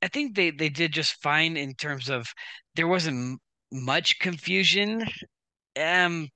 [0.01, 2.27] I think they they did just fine in terms of
[2.77, 3.41] there wasn't
[3.73, 5.05] much confusion
[5.79, 6.29] um,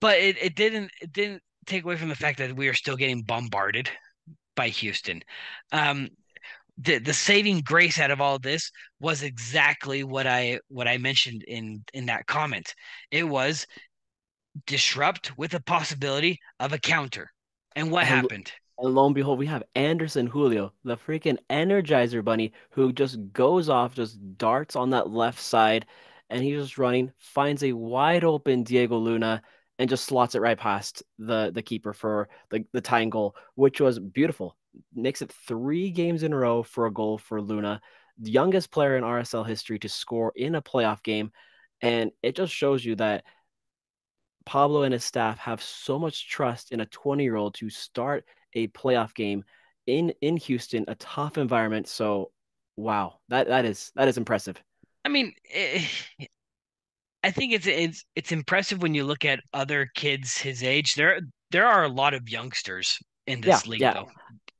[0.00, 2.96] but it, it didn't it didn't take away from the fact that we are still
[2.96, 3.90] getting bombarded
[4.58, 5.22] by Houston.
[5.72, 6.08] Um,
[6.76, 11.44] the the saving grace out of all this was exactly what I what I mentioned
[11.44, 12.74] in in that comment.
[13.10, 13.66] It was
[14.66, 17.30] disrupt with a possibility of a counter.
[17.76, 18.52] And what and, happened?
[18.78, 23.68] And lo and behold, we have Anderson Julio, the freaking energizer bunny, who just goes
[23.68, 25.86] off, just darts on that left side
[26.30, 29.42] and he's just running, finds a wide open Diego Luna,
[29.78, 33.80] and just slots it right past the the keeper for the, the tying goal, which
[33.80, 34.56] was beautiful.
[34.94, 37.80] Makes it three games in a row for a goal for Luna,
[38.18, 41.30] the youngest player in RSL history to score in a playoff game.
[41.80, 43.24] And it just shows you that
[44.44, 48.24] Pablo and his staff have so much trust in a 20 year old to start
[48.54, 49.44] a playoff game
[49.86, 51.86] in in Houston, a tough environment.
[51.86, 52.32] So,
[52.76, 54.60] wow, that that is that is impressive.
[55.04, 55.84] I mean, eh,
[57.22, 60.94] I think it's it's it's impressive when you look at other kids his age.
[60.94, 63.94] There there are a lot of youngsters in this yeah, league, yeah.
[63.94, 64.08] though.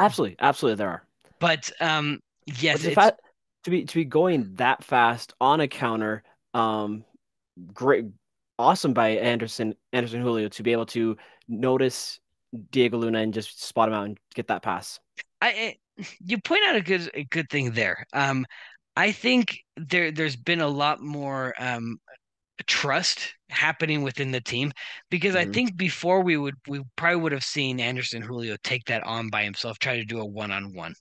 [0.00, 1.04] Absolutely, absolutely, there are.
[1.38, 2.20] But um,
[2.60, 3.20] yes, but fact,
[3.64, 6.22] to be to be going that fast on a counter,
[6.54, 7.04] um,
[7.72, 8.06] great,
[8.58, 11.16] awesome by Anderson Anderson Julio to be able to
[11.48, 12.18] notice
[12.70, 14.98] Diego Luna and just spot him out and get that pass.
[15.40, 15.48] I,
[15.98, 18.06] I you point out a good a good thing there.
[18.12, 18.46] Um,
[18.96, 21.98] I think there there's been a lot more um,
[22.66, 24.72] trust happening within the team
[25.10, 25.50] because mm-hmm.
[25.50, 29.30] I think before we would we probably would have seen Anderson Julio take that on
[29.30, 30.94] by himself, try to do a one on one.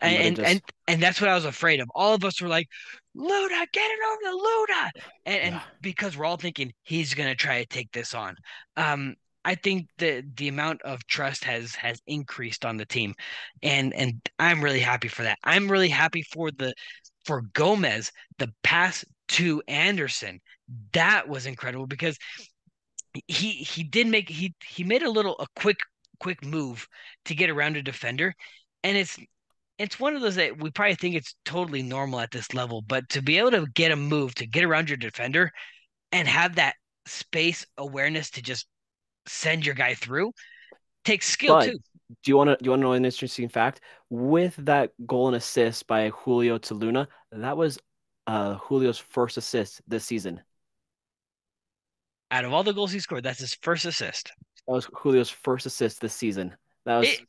[0.00, 0.48] And, just...
[0.48, 1.88] and and that's what I was afraid of.
[1.94, 2.68] All of us were like,
[3.14, 4.90] Luna, get it over to Luna,
[5.26, 5.62] and, and yeah.
[5.82, 8.36] because we're all thinking he's gonna try to take this on.
[8.76, 13.14] Um, I think the the amount of trust has has increased on the team,
[13.62, 15.38] and and I'm really happy for that.
[15.44, 16.72] I'm really happy for the
[17.24, 20.40] for Gomez the pass to Anderson.
[20.92, 22.16] That was incredible because
[23.26, 25.78] he he did make he he made a little a quick
[26.20, 26.86] quick move
[27.24, 28.34] to get around a defender,
[28.84, 29.18] and it's
[29.78, 33.08] it's one of those that we probably think it's totally normal at this level, but
[33.08, 35.50] to be able to get a move to get around your defender
[36.12, 36.74] and have that
[37.06, 38.66] space awareness to just
[39.26, 40.32] send your guy through
[41.04, 41.78] takes skill but, too.
[42.24, 43.80] Do you want to do you want to know an interesting fact?
[44.10, 47.78] With that goal and assist by Julio to Luna, that was
[48.30, 50.40] uh, Julio's first assist this season.
[52.30, 54.30] Out of all the goals he scored, that's his first assist.
[54.66, 56.54] That was Julio's first assist this season.
[56.84, 57.20] That was It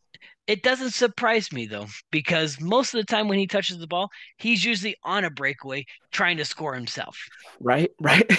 [0.47, 4.09] it doesn't surprise me though, because most of the time when he touches the ball,
[4.37, 7.17] he's usually on a breakaway trying to score himself.
[7.59, 8.29] right, right.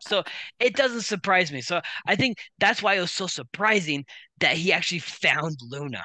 [0.00, 0.22] So
[0.60, 1.60] it doesn't surprise me.
[1.60, 4.04] So I think that's why it was so surprising
[4.38, 6.04] that he actually found Luna.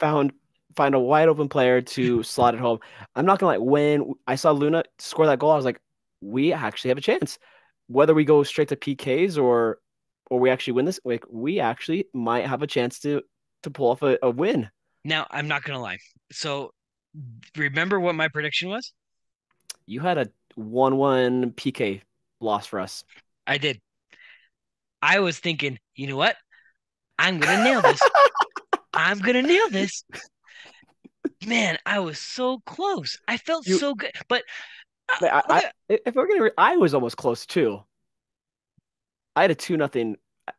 [0.00, 0.32] Found
[0.76, 2.78] find a wide open player to slot it home.
[3.14, 3.58] I'm not gonna lie.
[3.58, 5.80] When I saw Luna score that goal, I was like,
[6.20, 7.38] we actually have a chance.
[7.86, 9.78] Whether we go straight to PKs or
[10.30, 13.22] or we actually win this, like we actually might have a chance to
[13.62, 14.70] to pull off a, a win.
[15.04, 15.98] Now, I'm not gonna lie.
[16.32, 16.72] So
[17.56, 18.92] remember what my prediction was?
[19.86, 22.00] You had a one-one PK
[22.40, 23.04] loss for us.
[23.46, 23.80] I did.
[25.02, 26.36] I was thinking, you know what?
[27.18, 28.00] I'm gonna nail this.
[28.94, 30.04] I'm gonna nail this.
[31.46, 33.18] Man, I was so close.
[33.28, 34.12] I felt You- so good.
[34.28, 34.44] But
[35.08, 35.64] uh, I, I,
[35.94, 37.82] I- if we're gonna, re- I was almost close too.
[39.36, 40.16] I had a two nothing.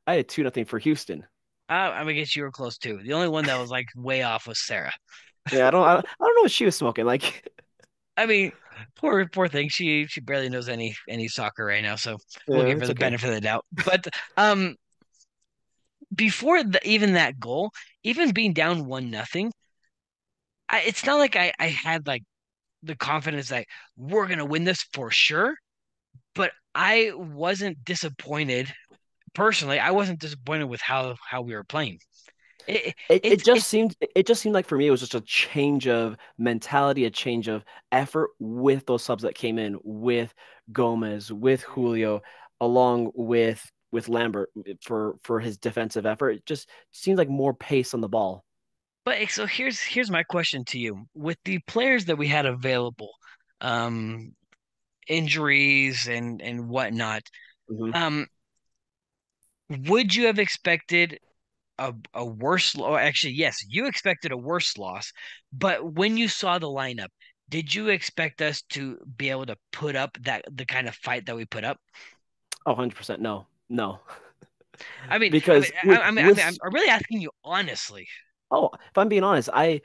[0.08, 1.26] I had two nothing for Houston.
[1.70, 3.00] I, I guess you were close too.
[3.04, 4.94] The only one that was like way off was Sarah.
[5.52, 7.06] Yeah, I don't, I, I don't know what she was smoking.
[7.06, 7.48] Like,
[8.18, 8.52] I mean,
[8.96, 9.70] poor poor thing.
[9.70, 12.18] She she barely knows any any soccer right now, so
[12.48, 13.00] we'll yeah, give her the okay.
[13.00, 13.66] benefit of the doubt.
[13.86, 14.08] But
[14.38, 14.76] um,
[16.14, 17.72] before the, even that goal,
[18.04, 19.52] even being down one nothing,
[20.70, 22.24] I, it's not like I I had like
[22.84, 25.56] the confidence that we're gonna win this for sure.
[26.36, 28.74] But I wasn't disappointed
[29.36, 29.80] personally.
[29.80, 32.00] I wasn't disappointed with how how we were playing.
[32.68, 35.02] It, it- It, it just it's seemed it just seemed like for me it was
[35.02, 39.78] just a change of mentality, a change of effort with those subs that came in
[39.84, 40.34] with
[40.72, 42.22] Gomez, with Julio,
[42.62, 44.50] along with with Lambert
[44.82, 46.32] for for his defensive effort.
[46.32, 48.45] It just seemed like more pace on the ball.
[49.06, 51.08] But so here's here's my question to you.
[51.14, 53.12] With the players that we had available,
[53.62, 54.36] um,
[55.08, 57.24] injuries and and whatnot,
[57.70, 57.92] Mhm.
[57.94, 58.28] um,
[59.70, 61.20] would you have expected
[61.80, 65.12] a a worse or actually yes, you expected a worse loss,
[65.54, 67.10] but when you saw the lineup,
[67.50, 71.26] did you expect us to be able to put up that the kind of fight
[71.28, 71.80] that we put up?
[72.66, 73.46] Oh, 100% no.
[73.70, 74.00] No.
[75.10, 77.32] I mean, I Because mean, with, I, I mean, I mean, I'm really asking you
[77.44, 78.08] honestly.
[78.52, 79.82] Oh, if I'm being honest, I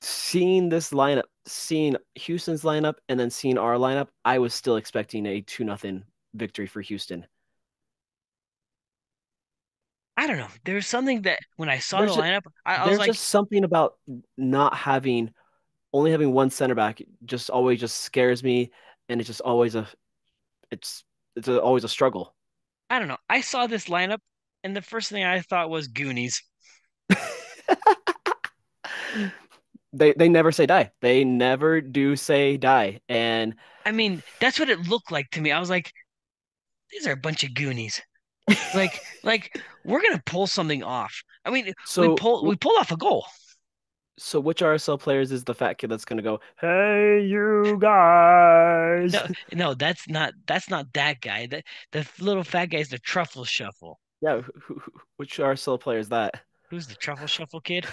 [0.00, 5.26] seen this lineup, seeing Houston's lineup and then seeing our lineup, I was still expecting
[5.26, 7.26] a 2 nothing victory for Houston.
[10.16, 10.48] I don't know.
[10.64, 13.28] There's something that when I saw There's the lineup, I, I was there's like, just
[13.28, 13.94] something about
[14.36, 15.32] not having
[15.92, 18.70] only having one center back just always just scares me
[19.08, 19.86] and it's just always a
[20.70, 21.04] it's
[21.36, 22.34] it's a, always a struggle.
[22.90, 23.18] I don't know.
[23.28, 24.18] I saw this lineup,
[24.64, 26.42] and the first thing I thought was Goonies.
[29.92, 30.90] They they never say die.
[31.00, 33.00] They never do say die.
[33.08, 33.54] And
[33.86, 35.50] I mean, that's what it looked like to me.
[35.50, 35.92] I was like,
[36.90, 38.00] these are a bunch of Goonies.
[38.74, 41.22] Like, like we're gonna pull something off.
[41.44, 43.26] I mean, we pull we pulled off a goal.
[44.18, 49.12] so which RSL players is the fat kid that's gonna go, Hey you guys?
[49.12, 51.46] No, no, that's not that's not that guy.
[51.46, 51.62] The
[51.92, 54.00] the little fat guy is the Truffle Shuffle.
[54.20, 56.42] Yeah, who, who, which RSL player is that?
[56.70, 57.86] Who's the Truffle Shuffle kid?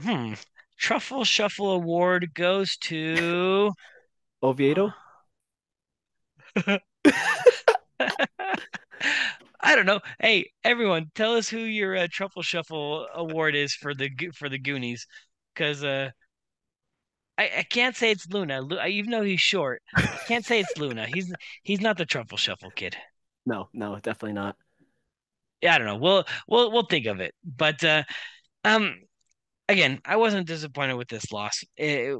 [0.00, 0.34] Hmm.
[0.78, 3.72] Truffle Shuffle award goes to
[4.42, 4.92] Oviedo?
[9.60, 10.00] I don't know.
[10.20, 14.58] Hey, everyone, tell us who your uh, Truffle Shuffle award is for the for the
[14.58, 15.06] Goonies,
[15.52, 16.10] because uh,
[17.36, 18.60] I I can't say it's Luna.
[18.60, 21.06] Lu- even though he's short, I can't say it's Luna.
[21.06, 21.32] He's
[21.62, 22.96] he's not the Truffle Shuffle kid.
[23.44, 24.56] No, no, definitely not.
[25.62, 25.96] Yeah, I don't know.
[25.96, 27.34] We'll we'll we'll think of it.
[27.44, 28.04] But uh,
[28.64, 28.96] um,
[29.68, 31.64] again, I wasn't disappointed with this loss.
[31.76, 32.18] It-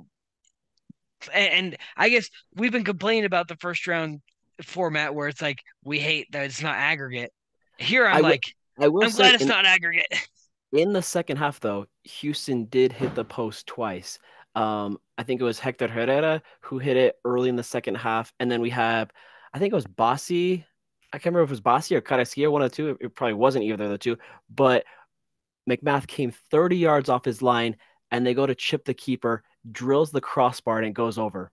[1.35, 4.21] and, and I guess we've been complaining about the first round
[4.63, 7.33] format where it's like we hate that it's not aggregate.
[7.79, 8.45] Here I'm I like,
[8.81, 10.07] I will I'm say glad it's in, not aggregate.
[10.73, 14.19] in the second half though, Houston did hit the post twice.
[14.55, 18.33] Um, I think it was Hector Herrera who hit it early in the second half,
[18.41, 19.11] and then we have,
[19.53, 20.65] I think it was Bassi.
[21.13, 22.99] I can't remember if it was Bassi or Carrasquilla, one of the two.
[23.01, 24.19] It probably wasn't either of the two,
[24.51, 24.85] but
[25.69, 27.77] MacMath came 30 yards off his line,
[28.11, 31.51] and they go to chip the keeper, drills the crossbar, and it goes over.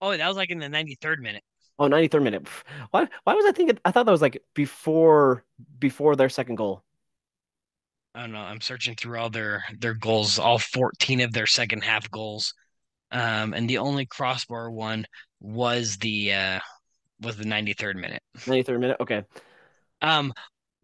[0.00, 1.42] Oh, that was like in the 93rd minute.
[1.78, 2.48] Oh, 93rd minute.
[2.90, 5.44] Why why was I thinking I thought that was like before
[5.78, 6.82] before their second goal.
[8.14, 8.38] I don't know.
[8.40, 12.54] I'm searching through all their their goals, all 14 of their second half goals.
[13.10, 15.06] Um, and the only crossbar one
[15.40, 16.60] was the uh
[17.20, 18.22] was the 93rd minute.
[18.38, 18.96] 93rd minute.
[19.00, 19.24] Okay.
[20.02, 20.32] Um,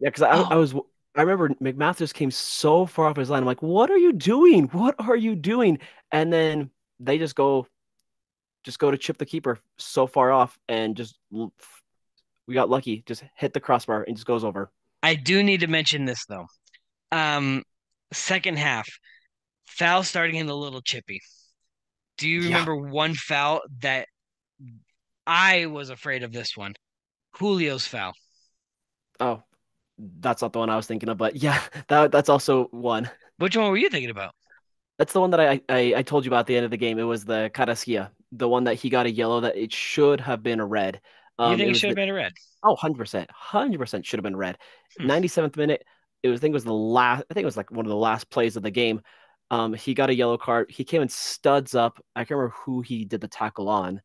[0.00, 0.74] Yeah, because I, oh, I was
[1.14, 3.40] I remember MacMath just came so far off his line.
[3.40, 4.64] I'm like, what are you doing?
[4.68, 5.78] What are you doing?
[6.10, 6.70] And then
[7.00, 7.66] they just go
[8.64, 13.02] just go to chip the keeper so far off and just we got lucky.
[13.06, 14.70] Just hit the crossbar and just goes over.
[15.02, 16.46] I do need to mention this though.
[17.10, 17.64] Um,
[18.12, 18.88] second half,
[19.66, 21.20] foul starting in a little chippy.
[22.18, 22.90] Do you remember yeah.
[22.90, 24.06] one foul that
[25.26, 26.74] I was afraid of this one?
[27.38, 28.12] Julio's foul.
[29.20, 29.42] Oh,
[29.98, 33.10] that's not the one I was thinking of, but yeah, that that's also one.
[33.38, 34.34] Which one were you thinking about?
[34.98, 36.76] That's the one that I, I, I told you about at the end of the
[36.76, 36.98] game.
[36.98, 40.42] It was the Carrasquilla, the one that he got a yellow that it should have
[40.42, 41.00] been a red.
[41.38, 42.32] Um, you think it, it should have been a red?
[42.62, 43.26] Oh, 100%.
[43.28, 44.58] 100% should have been red.
[44.98, 45.10] Hmm.
[45.10, 45.84] 97th minute,
[46.22, 47.90] it was I think it was the last I think it was like one of
[47.90, 49.00] the last plays of the game.
[49.50, 50.70] Um, he got a yellow card.
[50.70, 52.02] He came and studs up.
[52.14, 54.00] I can't remember who he did the tackle on.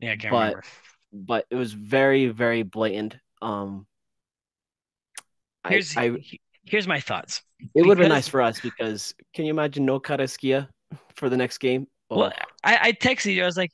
[0.00, 0.64] Yeah, I can't but, remember.
[1.12, 3.16] But it was very, very blatant.
[3.40, 3.86] Um,
[5.68, 6.16] here's I, I,
[6.64, 7.42] here's my thoughts.
[7.74, 10.68] It would have been nice for us because can you imagine no Carrasquilla
[11.14, 11.86] for the next game?
[12.10, 12.18] Oh.
[12.18, 12.32] Well,
[12.62, 13.42] I, I texted you.
[13.42, 13.70] I was like,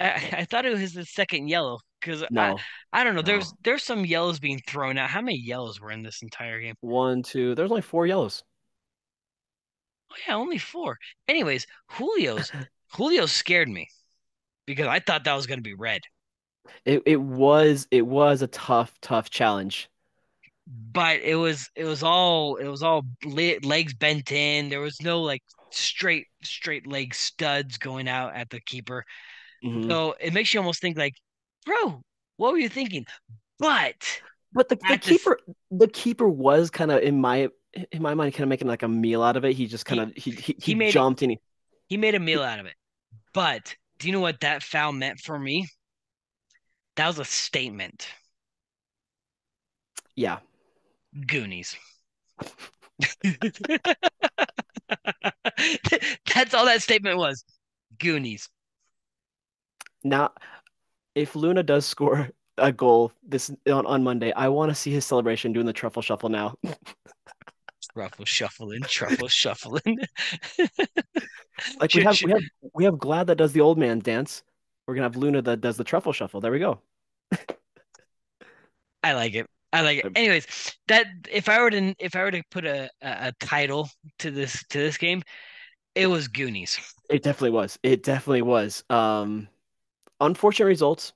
[0.00, 2.56] I, I thought it was the second yellow because no,
[2.92, 3.20] I, I don't know.
[3.20, 3.26] No.
[3.26, 5.10] There's there's some yellows being thrown out.
[5.10, 6.74] How many yellows were in this entire game?
[6.80, 7.54] One, two.
[7.54, 8.42] There's only four yellows.
[10.10, 10.98] Oh yeah, only four.
[11.28, 12.50] Anyways, Julio's
[12.96, 13.88] Julio scared me
[14.66, 16.00] because I thought that was going to be red.
[16.84, 19.88] It it was it was a tough tough challenge.
[20.66, 24.70] But it was it was all it was all legs bent in.
[24.70, 29.04] There was no like straight straight leg studs going out at the keeper.
[29.62, 29.90] Mm-hmm.
[29.90, 31.14] So it makes you almost think like,
[31.66, 32.00] bro,
[32.36, 33.04] what were you thinking?
[33.58, 35.86] But but the, the keeper the...
[35.86, 37.48] the keeper was kind of in my
[37.92, 39.52] in my mind kind of making like a meal out of it.
[39.52, 41.38] He just kind of he, he, he, he jumped it, and he
[41.88, 42.74] he made a meal out of it.
[43.34, 45.68] But do you know what that foul meant for me?
[46.96, 48.08] That was a statement.
[50.14, 50.38] Yeah.
[51.26, 51.76] Goonies.
[56.34, 57.44] That's all that statement was.
[57.98, 58.48] Goonies.
[60.02, 60.32] Now,
[61.14, 65.04] if Luna does score a goal this on, on Monday, I want to see his
[65.04, 66.54] celebration doing the truffle shuffle now.
[67.94, 69.98] truffle shuffling, truffle shuffling.
[71.80, 72.42] like we have we have
[72.74, 74.42] we have Glad that does the old man dance.
[74.86, 76.40] We're gonna have Luna that does the truffle shuffle.
[76.40, 76.80] There we go.
[79.02, 79.46] I like it.
[79.72, 80.12] I like it.
[80.14, 80.46] Anyways,
[80.88, 83.88] that if I were to if I were to put a, a, a title
[84.20, 85.22] to this to this game,
[85.94, 86.78] it was Goonies.
[87.10, 87.78] It definitely was.
[87.82, 88.84] It definitely was.
[88.90, 89.48] Um,
[90.20, 91.12] unfortunate results.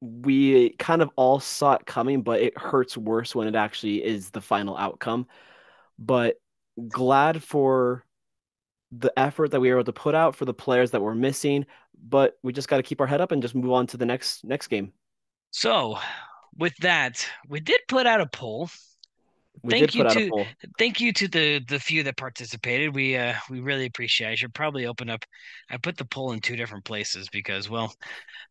[0.00, 4.30] We kind of all saw it coming, but it hurts worse when it actually is
[4.30, 5.26] the final outcome.
[6.00, 6.36] But
[6.88, 8.04] glad for
[8.90, 11.66] the effort that we were able to put out for the players that were missing.
[12.02, 14.06] But we just got to keep our head up and just move on to the
[14.06, 14.92] next next game.
[15.50, 15.98] So,
[16.56, 18.70] with that, we did put out a poll.
[19.62, 20.44] We thank you to
[20.78, 22.94] thank you to the the few that participated.
[22.94, 24.28] We uh we really appreciate.
[24.28, 24.32] It.
[24.32, 25.24] I should probably open up.
[25.70, 27.92] I put the poll in two different places because well,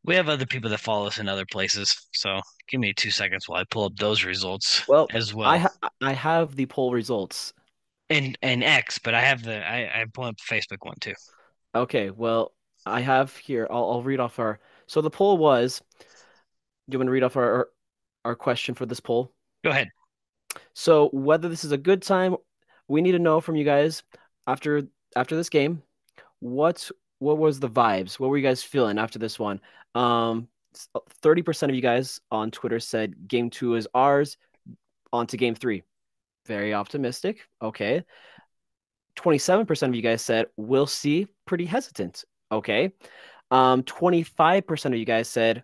[0.03, 2.07] we have other people that follow us in other places.
[2.13, 4.87] So give me two seconds while I pull up those results.
[4.87, 7.53] Well, as well, I ha- I have the poll results
[8.09, 11.15] and and X, but I have the I I pull up the Facebook one too.
[11.73, 12.53] Okay, well
[12.85, 13.67] I have here.
[13.69, 14.59] I'll I'll read off our.
[14.87, 15.81] So the poll was.
[16.89, 17.69] Do you want to read off our
[18.25, 19.31] our question for this poll?
[19.63, 19.89] Go ahead.
[20.73, 22.35] So whether this is a good time,
[22.87, 24.03] we need to know from you guys
[24.47, 24.83] after
[25.15, 25.83] after this game.
[26.39, 26.89] What
[27.19, 28.19] what was the vibes?
[28.19, 29.61] What were you guys feeling after this one?
[29.95, 30.47] Um,
[31.21, 34.37] thirty percent of you guys on Twitter said game two is ours.
[35.11, 35.83] On to game three.
[36.45, 37.47] Very optimistic.
[37.61, 38.03] Okay.
[39.17, 41.27] 27% of you guys said we'll see.
[41.45, 42.23] Pretty hesitant.
[42.51, 42.91] Okay.
[43.51, 45.63] Um, 25% of you guys said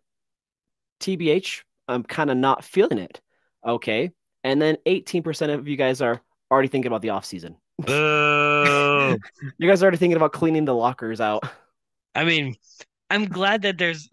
[1.00, 3.22] TBH, I'm kind of not feeling it.
[3.66, 4.12] Okay.
[4.46, 6.22] And then 18% of you guys are
[6.52, 7.58] already thinking about the off season.
[7.80, 11.43] you guys are already thinking about cleaning the lockers out.
[12.14, 12.56] I mean,
[13.10, 14.08] I'm glad that there's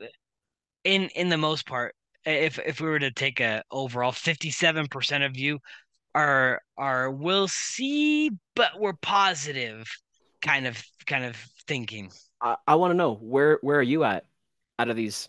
[0.85, 5.37] in in the most part, if if we were to take a overall 57% of
[5.37, 5.59] you
[6.15, 9.87] are are we'll see, but we're positive
[10.41, 11.37] kind of kind of
[11.69, 12.11] thinking.
[12.41, 14.25] I, I want to know where where are you at
[14.79, 15.29] out of these?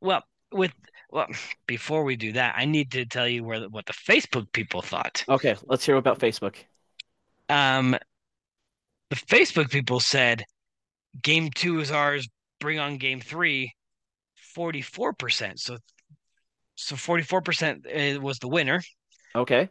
[0.00, 0.72] Well, with
[1.10, 1.26] well,
[1.66, 5.24] before we do that, I need to tell you where what the Facebook people thought.
[5.28, 6.56] Okay, let's hear about Facebook.
[7.48, 7.96] Um,
[9.10, 10.44] the Facebook people said,
[11.22, 12.28] "Game two is ours.
[12.60, 13.72] Bring on game three."
[14.54, 15.60] Forty-four percent.
[15.60, 15.76] So,
[16.76, 18.80] so forty-four percent uh, was the winner.
[19.34, 19.68] Okay.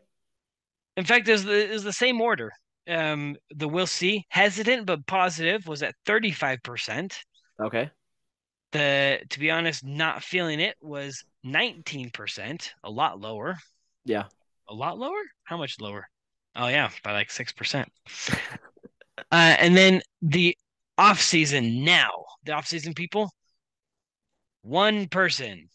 [0.95, 2.51] In fact, is the is the same order.
[2.87, 7.17] Um, the we'll see hesitant but positive was at thirty-five percent.
[7.59, 7.89] Okay.
[8.75, 13.57] The to be honest, not feeling it was 19%, a lot lower.
[14.03, 14.25] Yeah.
[14.67, 15.21] A lot lower?
[15.43, 16.07] How much lower?
[16.55, 17.85] Oh yeah, by like 6%.
[19.17, 20.57] uh, and then the
[20.97, 22.09] Off season now.
[22.45, 23.29] The off season people.
[24.61, 25.69] One person.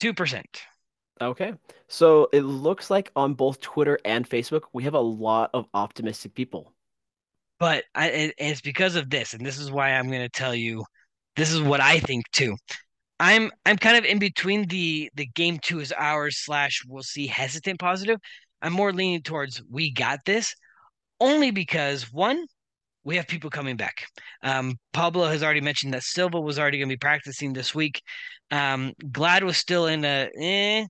[0.00, 0.62] Two percent.
[1.20, 1.54] Okay.
[1.88, 6.34] So it looks like on both Twitter and Facebook, we have a lot of optimistic
[6.34, 6.72] people.
[7.58, 10.54] But I, it, it's because of this, and this is why I'm going to tell
[10.54, 10.84] you.
[11.36, 12.56] This is what I think too.
[13.18, 17.26] I'm I'm kind of in between the the game two is ours slash we'll see
[17.26, 18.18] hesitant positive.
[18.62, 20.54] I'm more leaning towards we got this,
[21.20, 22.46] only because one,
[23.04, 24.06] we have people coming back.
[24.42, 28.02] Um, Pablo has already mentioned that Silva was already going to be practicing this week.
[28.50, 30.86] Um, Glad was still in the eh.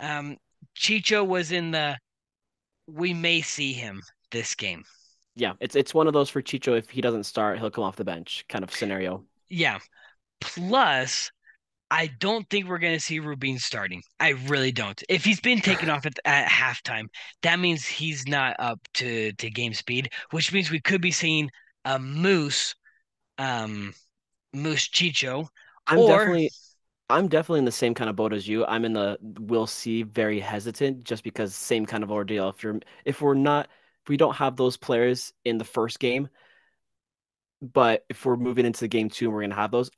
[0.00, 0.36] Um,
[0.76, 1.96] Chicho was in the
[2.86, 4.82] we may see him this game.
[5.36, 6.76] Yeah, it's it's one of those for Chicho.
[6.76, 9.24] If he doesn't start, he'll come off the bench kind of scenario.
[9.48, 9.78] Yeah.
[10.40, 11.30] Plus,
[11.90, 14.02] I don't think we're going to see Rubin starting.
[14.18, 15.00] I really don't.
[15.08, 17.06] If he's been taken off at, at halftime,
[17.42, 21.50] that means he's not up to to game speed, which means we could be seeing
[21.84, 22.74] a Moose,
[23.38, 23.94] um,
[24.52, 25.46] Moose Chicho.
[25.86, 26.50] I'm or, definitely
[27.10, 28.64] I'm definitely in the same kind of boat as you.
[28.66, 32.48] I'm in the we'll see very hesitant just because same kind of ordeal.
[32.48, 33.68] If you're if we're not
[34.02, 36.28] if we don't have those players in the first game,
[37.72, 39.90] but if we're moving into the game two and we're gonna have those,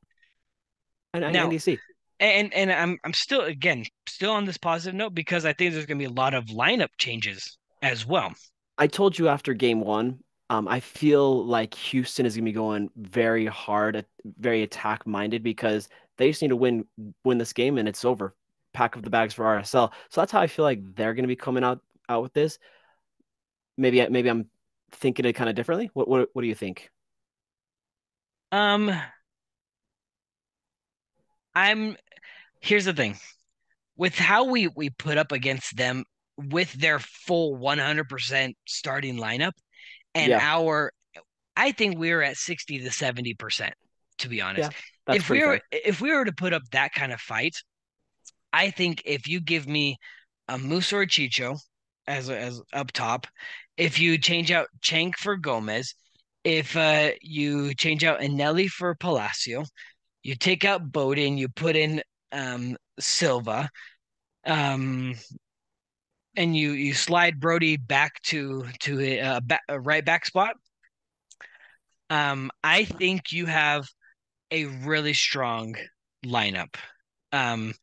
[1.12, 1.78] and now, NDC.
[2.18, 5.86] And and I'm I'm still again still on this positive note because I think there's
[5.86, 8.32] gonna be a lot of lineup changes as well.
[8.78, 12.90] I told you after game one, um, I feel like Houston is gonna be going
[12.96, 14.06] very hard,
[14.38, 16.86] very attack minded because they just need to win
[17.24, 18.34] win this game and it's over.
[18.72, 19.92] Pack of the bags for RSL.
[20.10, 22.58] So that's how I feel like they're gonna be coming out out with this.
[23.76, 24.48] Maybe maybe I'm
[24.92, 25.90] thinking it kind of differently.
[25.92, 26.90] What what what do you think?
[28.52, 28.92] Um,
[31.54, 31.96] I'm
[32.60, 33.16] here's the thing
[33.96, 36.04] with how we we put up against them
[36.36, 39.52] with their full 100% starting lineup
[40.14, 40.38] and yeah.
[40.42, 40.92] our
[41.56, 43.70] I think we are at 60 to 70%
[44.18, 44.72] to be honest.
[45.08, 45.80] Yeah, if we were fair.
[45.84, 47.56] if we were to put up that kind of fight,
[48.52, 49.96] I think if you give me
[50.48, 51.58] a Moose or a Chicho
[52.06, 53.26] as as up top,
[53.76, 55.94] if you change out Cenk for Gomez,
[56.46, 59.64] if uh, you change out Eneli for Palacio,
[60.22, 63.68] you take out Bowden, you put in um, Silva,
[64.46, 65.16] um,
[66.36, 70.54] and you you slide Brody back to to a, a, back, a right back spot.
[72.10, 73.88] Um, I think you have
[74.52, 75.74] a really strong
[76.24, 76.76] lineup.
[77.32, 77.74] Um,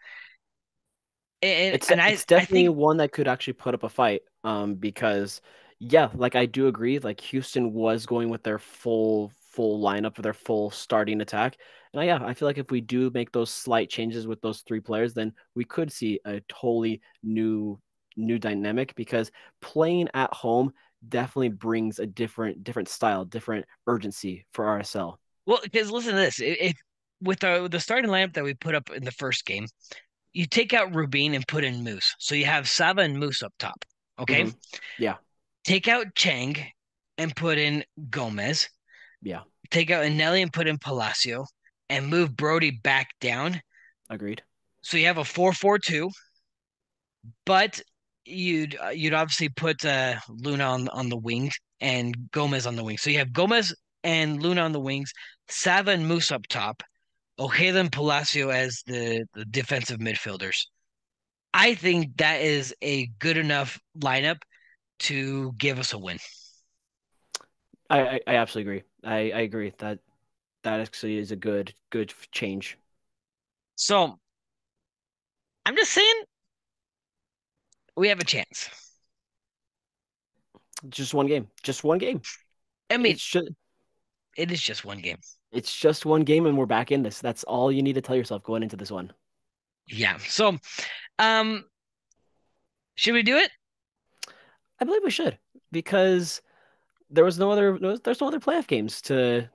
[1.42, 2.78] and, it's, and I, it's definitely think...
[2.78, 4.22] one that could actually put up a fight.
[4.46, 5.42] Um, because
[5.90, 7.00] yeah, like I do agree.
[7.00, 11.58] Like Houston was going with their full full lineup for their full starting attack,
[11.94, 14.80] and yeah, I feel like if we do make those slight changes with those three
[14.80, 17.80] players, then we could see a totally new
[18.16, 19.30] new dynamic because
[19.62, 20.72] playing at home
[21.10, 25.18] definitely brings a different different style, different urgency for RSL.
[25.46, 26.78] Well, because listen to this, if
[27.22, 29.68] with the the starting lineup that we put up in the first game,
[30.32, 33.54] you take out Rubin and put in Moose, so you have Sava and Moose up
[33.60, 33.84] top.
[34.18, 34.44] Okay.
[34.44, 34.58] Mm-hmm.
[35.04, 35.16] Yeah.
[35.64, 36.56] Take out Chang
[37.18, 38.70] and put in Gomez.
[39.22, 39.42] Yeah.
[39.72, 41.46] Take out Eneli and put in Palacio
[41.90, 43.62] and move Brody back down.
[44.10, 44.44] Agreed.
[44.82, 46.10] So you have a four-four-two,
[47.46, 47.82] but
[48.26, 52.84] you'd uh, you'd obviously put uh, Luna on on the wing and Gomez on the
[52.84, 52.98] wing.
[52.98, 55.12] So you have Gomez and Luna on the wings,
[55.48, 56.84] Sava and Moose up top,
[57.40, 60.66] Ojeda and Palacio as the, the defensive midfielders.
[61.54, 64.42] I think that is a good enough lineup
[65.00, 66.18] to give us a win.
[67.90, 68.84] I, I, I absolutely agree.
[69.04, 70.00] I, I agree that
[70.64, 72.78] that actually is a good good change.
[73.76, 74.20] So
[75.66, 76.24] I'm just saying
[77.96, 78.70] we have a chance.
[80.90, 81.48] Just one game.
[81.62, 82.22] Just one game.
[82.90, 83.50] I mean, it's just,
[84.36, 85.18] it is just one game.
[85.52, 87.20] It's just one game, and we're back in this.
[87.20, 89.14] That's all you need to tell yourself going into this one.
[89.88, 90.18] Yeah.
[90.18, 90.58] So,
[91.20, 91.66] um,
[92.96, 93.52] should we do it?
[94.80, 95.38] I believe we should
[95.72, 96.42] because
[97.10, 97.78] there was no other.
[98.04, 99.50] There's no other playoff games to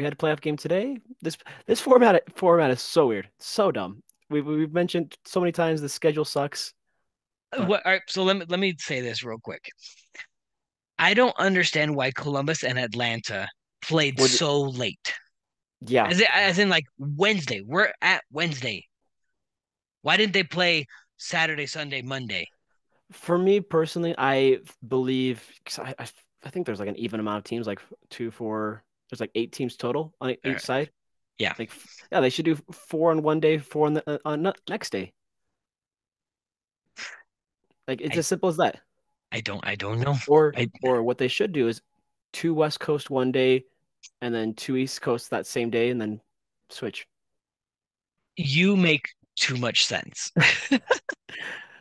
[0.00, 0.98] we had a playoff game today.
[1.20, 1.36] This
[1.66, 4.02] this format format is so weird, so dumb.
[4.30, 6.72] We've we've mentioned so many times the schedule sucks.
[7.52, 9.68] Uh, what, all right, so let me let me say this real quick.
[10.98, 13.46] I don't understand why Columbus and Atlanta
[13.82, 15.12] played Would, so late.
[15.82, 17.60] Yeah, as in, as in like Wednesday.
[17.60, 18.86] We're at Wednesday.
[20.00, 20.86] Why didn't they play
[21.18, 22.48] Saturday, Sunday, Monday?
[23.12, 25.44] For me personally, I believe
[25.78, 26.08] I, I
[26.44, 29.52] I think there's like an even amount of teams, like two, four, there's like eight
[29.52, 30.60] teams total on each right.
[30.60, 30.90] side.
[31.38, 31.54] Yeah.
[31.58, 31.72] Like
[32.12, 35.12] yeah, they should do four on one day, four on the uh, on next day.
[37.88, 38.80] Like it's I, as simple as that.
[39.32, 40.16] I don't I don't know.
[40.28, 41.80] Or I, or what they should do is
[42.32, 43.64] two West Coast one day,
[44.20, 46.20] and then two East Coast that same day, and then
[46.68, 47.06] switch.
[48.36, 50.30] You make too much sense.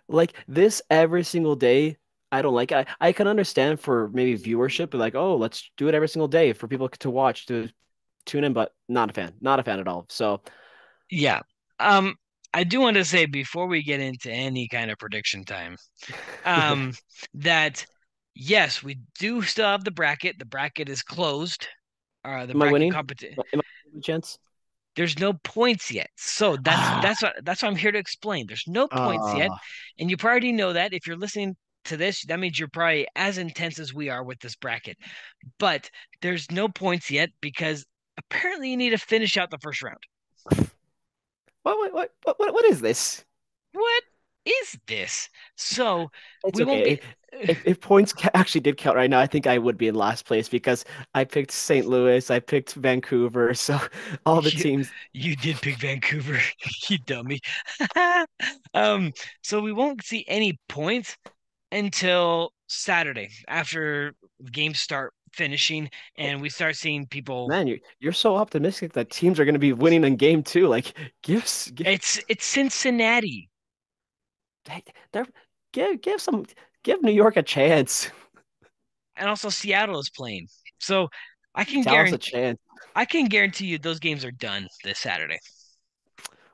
[0.10, 1.98] like this every single day.
[2.32, 2.88] I don't like it.
[3.00, 6.28] I, I can understand for maybe viewership, but like, oh, let's do it every single
[6.28, 7.70] day for people to watch to
[8.26, 10.06] tune in, but not a fan, not a fan at all.
[10.10, 10.42] So
[11.10, 11.42] yeah.
[11.80, 12.16] Um,
[12.54, 15.78] I do want to say before we get into any kind of prediction time,
[16.46, 16.94] um,
[17.36, 17.86] that
[18.36, 20.40] yes, we do still have the bracket.
[20.40, 21.68] The bracket is closed.
[22.24, 22.92] Uh, the am I winning?
[22.92, 23.44] competition.
[23.54, 24.38] Am I chance?
[25.00, 26.10] There's no points yet.
[26.18, 28.48] So that's that's what that's what I'm here to explain.
[28.48, 29.50] There's no points uh, yet,
[29.98, 33.38] and you probably know that if you're listening to this, that means you're probably as
[33.38, 34.98] intense as we are with this bracket.
[35.58, 35.90] But
[36.22, 37.86] there's no points yet because
[38.18, 40.04] apparently you need to finish out the first round.
[41.64, 43.24] What what what what, what is this?
[43.72, 44.04] What
[44.46, 45.30] is this?
[45.56, 46.10] So
[46.44, 46.72] it's we okay.
[46.72, 47.02] won't be.
[47.32, 50.26] If, if, points actually did count right now, I think I would be in last
[50.26, 50.84] place because
[51.14, 51.86] I picked St.
[51.86, 53.80] Louis, I picked Vancouver, so
[54.26, 54.90] all the you, teams.
[55.14, 56.40] You did pick Vancouver,
[56.90, 57.40] you dummy.
[58.74, 59.14] um,
[59.44, 61.16] so we won't see any points
[61.72, 64.14] until Saturday after
[64.52, 69.40] games start finishing and we start seeing people man you're, you're so optimistic that teams
[69.40, 71.86] are going to be winning in game two like gifts, give...
[71.86, 73.49] it's it's cincinnati
[74.70, 75.28] they, they're
[75.74, 76.46] give give some
[76.84, 78.10] give new york a chance.
[79.16, 80.48] And also seattle is playing.
[80.80, 81.10] So
[81.56, 82.54] i can guarantee
[82.96, 85.40] i can guarantee you those games are done this saturday.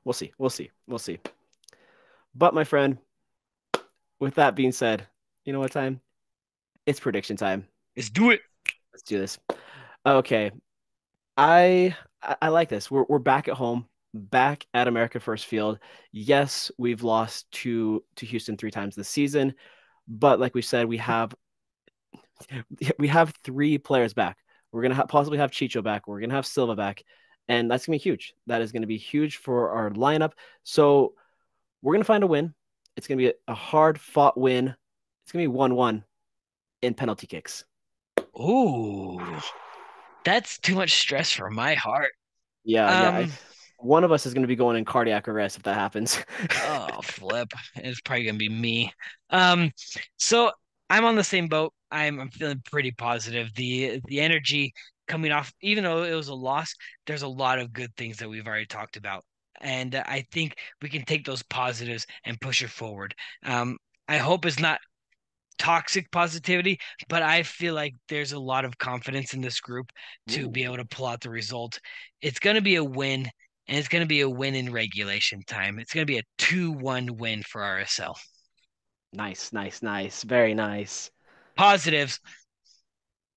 [0.03, 1.19] We'll see we'll see we'll see.
[2.33, 2.97] But my friend
[4.19, 5.07] with that being said
[5.45, 6.01] you know what time?
[6.85, 7.67] It's prediction time.
[7.95, 8.41] Let's do it.
[8.91, 9.37] Let's do this.
[10.05, 10.51] Okay.
[11.37, 11.95] I
[12.41, 12.89] I like this.
[12.89, 15.79] We're we're back at home, back at America First Field.
[16.11, 19.53] Yes, we've lost to to Houston three times this season,
[20.07, 21.33] but like we said, we have
[22.99, 24.37] we have three players back.
[24.71, 26.07] We're gonna ha- possibly have Chicho back.
[26.07, 27.03] We're gonna have Silva back,
[27.47, 28.33] and that's gonna be huge.
[28.47, 30.33] That is gonna be huge for our lineup.
[30.63, 31.13] So
[31.81, 32.53] we're gonna find a win.
[32.97, 34.75] It's gonna be a, hard fought win.
[35.23, 36.03] It's gonna be one one
[36.81, 37.63] in penalty kicks.
[38.39, 39.21] Ooh,
[40.23, 42.11] that's too much stress for my heart.
[42.63, 43.19] Yeah, um, yeah.
[43.19, 43.31] I, um,
[43.77, 46.19] one of us is going to be going in cardiac arrest if that happens.
[46.63, 47.51] oh, flip!
[47.75, 48.93] It's probably going to be me.
[49.29, 49.71] Um,
[50.17, 50.51] so
[50.89, 51.73] I'm on the same boat.
[51.91, 53.53] I'm I'm feeling pretty positive.
[53.55, 54.73] The the energy
[55.07, 56.73] coming off, even though it was a loss,
[57.05, 59.23] there's a lot of good things that we've already talked about,
[59.61, 63.13] and I think we can take those positives and push it forward.
[63.43, 64.79] Um, I hope it's not
[65.57, 69.91] toxic positivity, but I feel like there's a lot of confidence in this group
[70.29, 70.49] to Ooh.
[70.49, 71.79] be able to pull out the result.
[72.21, 73.29] It's going to be a win,
[73.67, 75.79] and it's going to be a win in regulation time.
[75.79, 78.15] It's going to be a 2 1 win for RSL.
[79.13, 80.23] Nice, nice, nice.
[80.23, 81.09] Very nice.
[81.55, 82.19] Positives.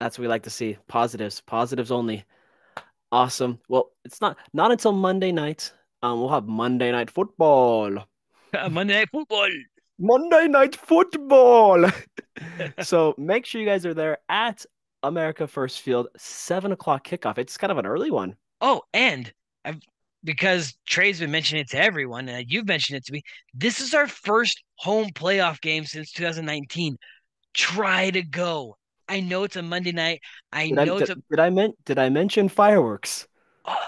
[0.01, 0.77] That's what we like to see.
[0.89, 2.25] Positives, positives only.
[3.11, 3.59] Awesome.
[3.69, 5.73] Well, it's not not until Monday night.
[6.03, 8.07] Um, we'll have Monday night football.
[8.71, 9.49] Monday night football.
[9.99, 11.91] Monday Night Football.
[12.83, 14.65] so make sure you guys are there at
[15.03, 17.39] America First Field, seven o'clock kickoff.
[17.39, 18.37] It's kind of an early one.
[18.61, 19.33] Oh, and
[19.65, 19.81] I've,
[20.25, 23.23] because Trey's been mentioning it to everyone, and you've mentioned it to me,
[23.55, 26.97] this is our first home playoff game since 2019.
[27.55, 28.77] Try to go.
[29.09, 30.21] I know it's a Monday night.
[30.53, 31.23] I did know I, it's did, a.
[31.31, 31.75] Did I meant?
[31.85, 33.27] Did I mention fireworks?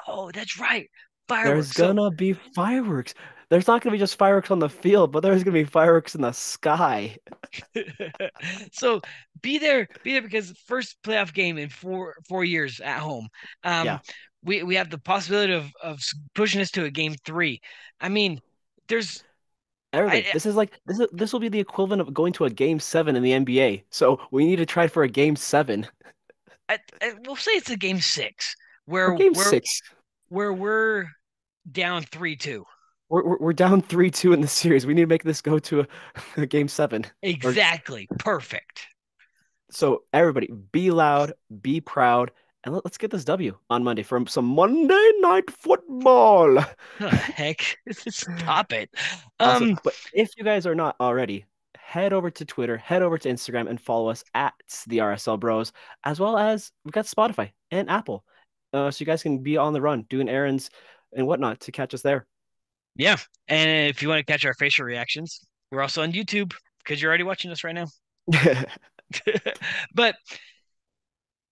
[0.07, 0.89] Oh, that's right.
[1.29, 1.75] Fireworks.
[1.75, 3.15] There's gonna so, be fireworks
[3.51, 5.65] there's not going to be just fireworks on the field, but there's going to be
[5.65, 7.17] fireworks in the sky.
[8.73, 9.01] so
[9.43, 13.29] be there, be there because first playoff game in four four years at home.
[13.65, 13.99] Um, yeah.
[14.43, 16.01] We we have the possibility of of
[16.35, 17.61] pushing us to a game three.
[18.01, 18.41] I mean,
[18.89, 19.23] there's
[19.93, 20.25] everything.
[20.29, 22.51] I, this is like this is this will be the equivalent of going to a
[22.51, 23.85] game seven in the NBA.
[23.91, 25.87] So we need to try for a game seven.
[26.69, 28.55] I, I, we'll say it's a game six
[28.87, 29.81] where or game six
[30.29, 31.07] where we're
[31.71, 32.65] down three two
[33.11, 34.87] we're, we're down 3 2 in the series.
[34.87, 35.87] We need to make this go to a,
[36.43, 37.05] a game seven.
[37.23, 38.07] Exactly.
[38.11, 38.17] Or...
[38.19, 38.87] Perfect.
[39.71, 42.33] So, everybody, be loud, be proud,
[42.65, 46.59] and let, us get this W on Monday from some Monday night football.
[47.03, 48.91] Oh, heck, stop it.
[49.39, 51.47] Um, but if you guys are not already,
[51.79, 54.53] head over to Twitter, head over to Instagram, and follow us at
[54.87, 55.73] the RSL Bros,
[56.05, 58.23] as well as we've got Spotify and Apple.
[58.75, 60.69] Uh, so you guys can be on the run, doing errands
[61.17, 62.27] and whatnot to catch us there.
[62.97, 63.17] Yeah.
[63.49, 65.41] And if you want to catch our facial reactions,
[65.71, 66.53] we're also on YouTube
[66.85, 67.87] because you're already watching us right now.
[69.95, 70.17] but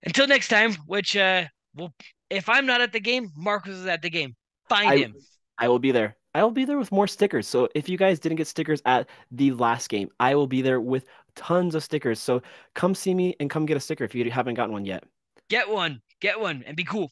[0.03, 1.45] until next time, which uh
[1.75, 1.93] well
[2.31, 4.37] if I'm not at the game, Marcus is at the game.
[4.69, 5.15] Find I, him.
[5.59, 6.17] I will be there.
[6.35, 7.49] I will be there with more stickers.
[7.49, 10.81] So if you guys didn't get stickers at the last game, I will be there
[10.81, 12.21] with tons of stickers.
[12.21, 12.43] So
[12.75, 15.05] come see me and come get a sticker if you haven't gotten one yet.
[15.49, 16.03] Get one.
[16.21, 17.11] get one and be cool.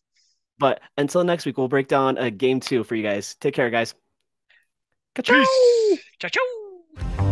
[0.59, 3.34] But until next week, we'll break down a game two for you guys.
[3.41, 3.95] Take care, guys.
[5.22, 7.26] Ciao, ciao.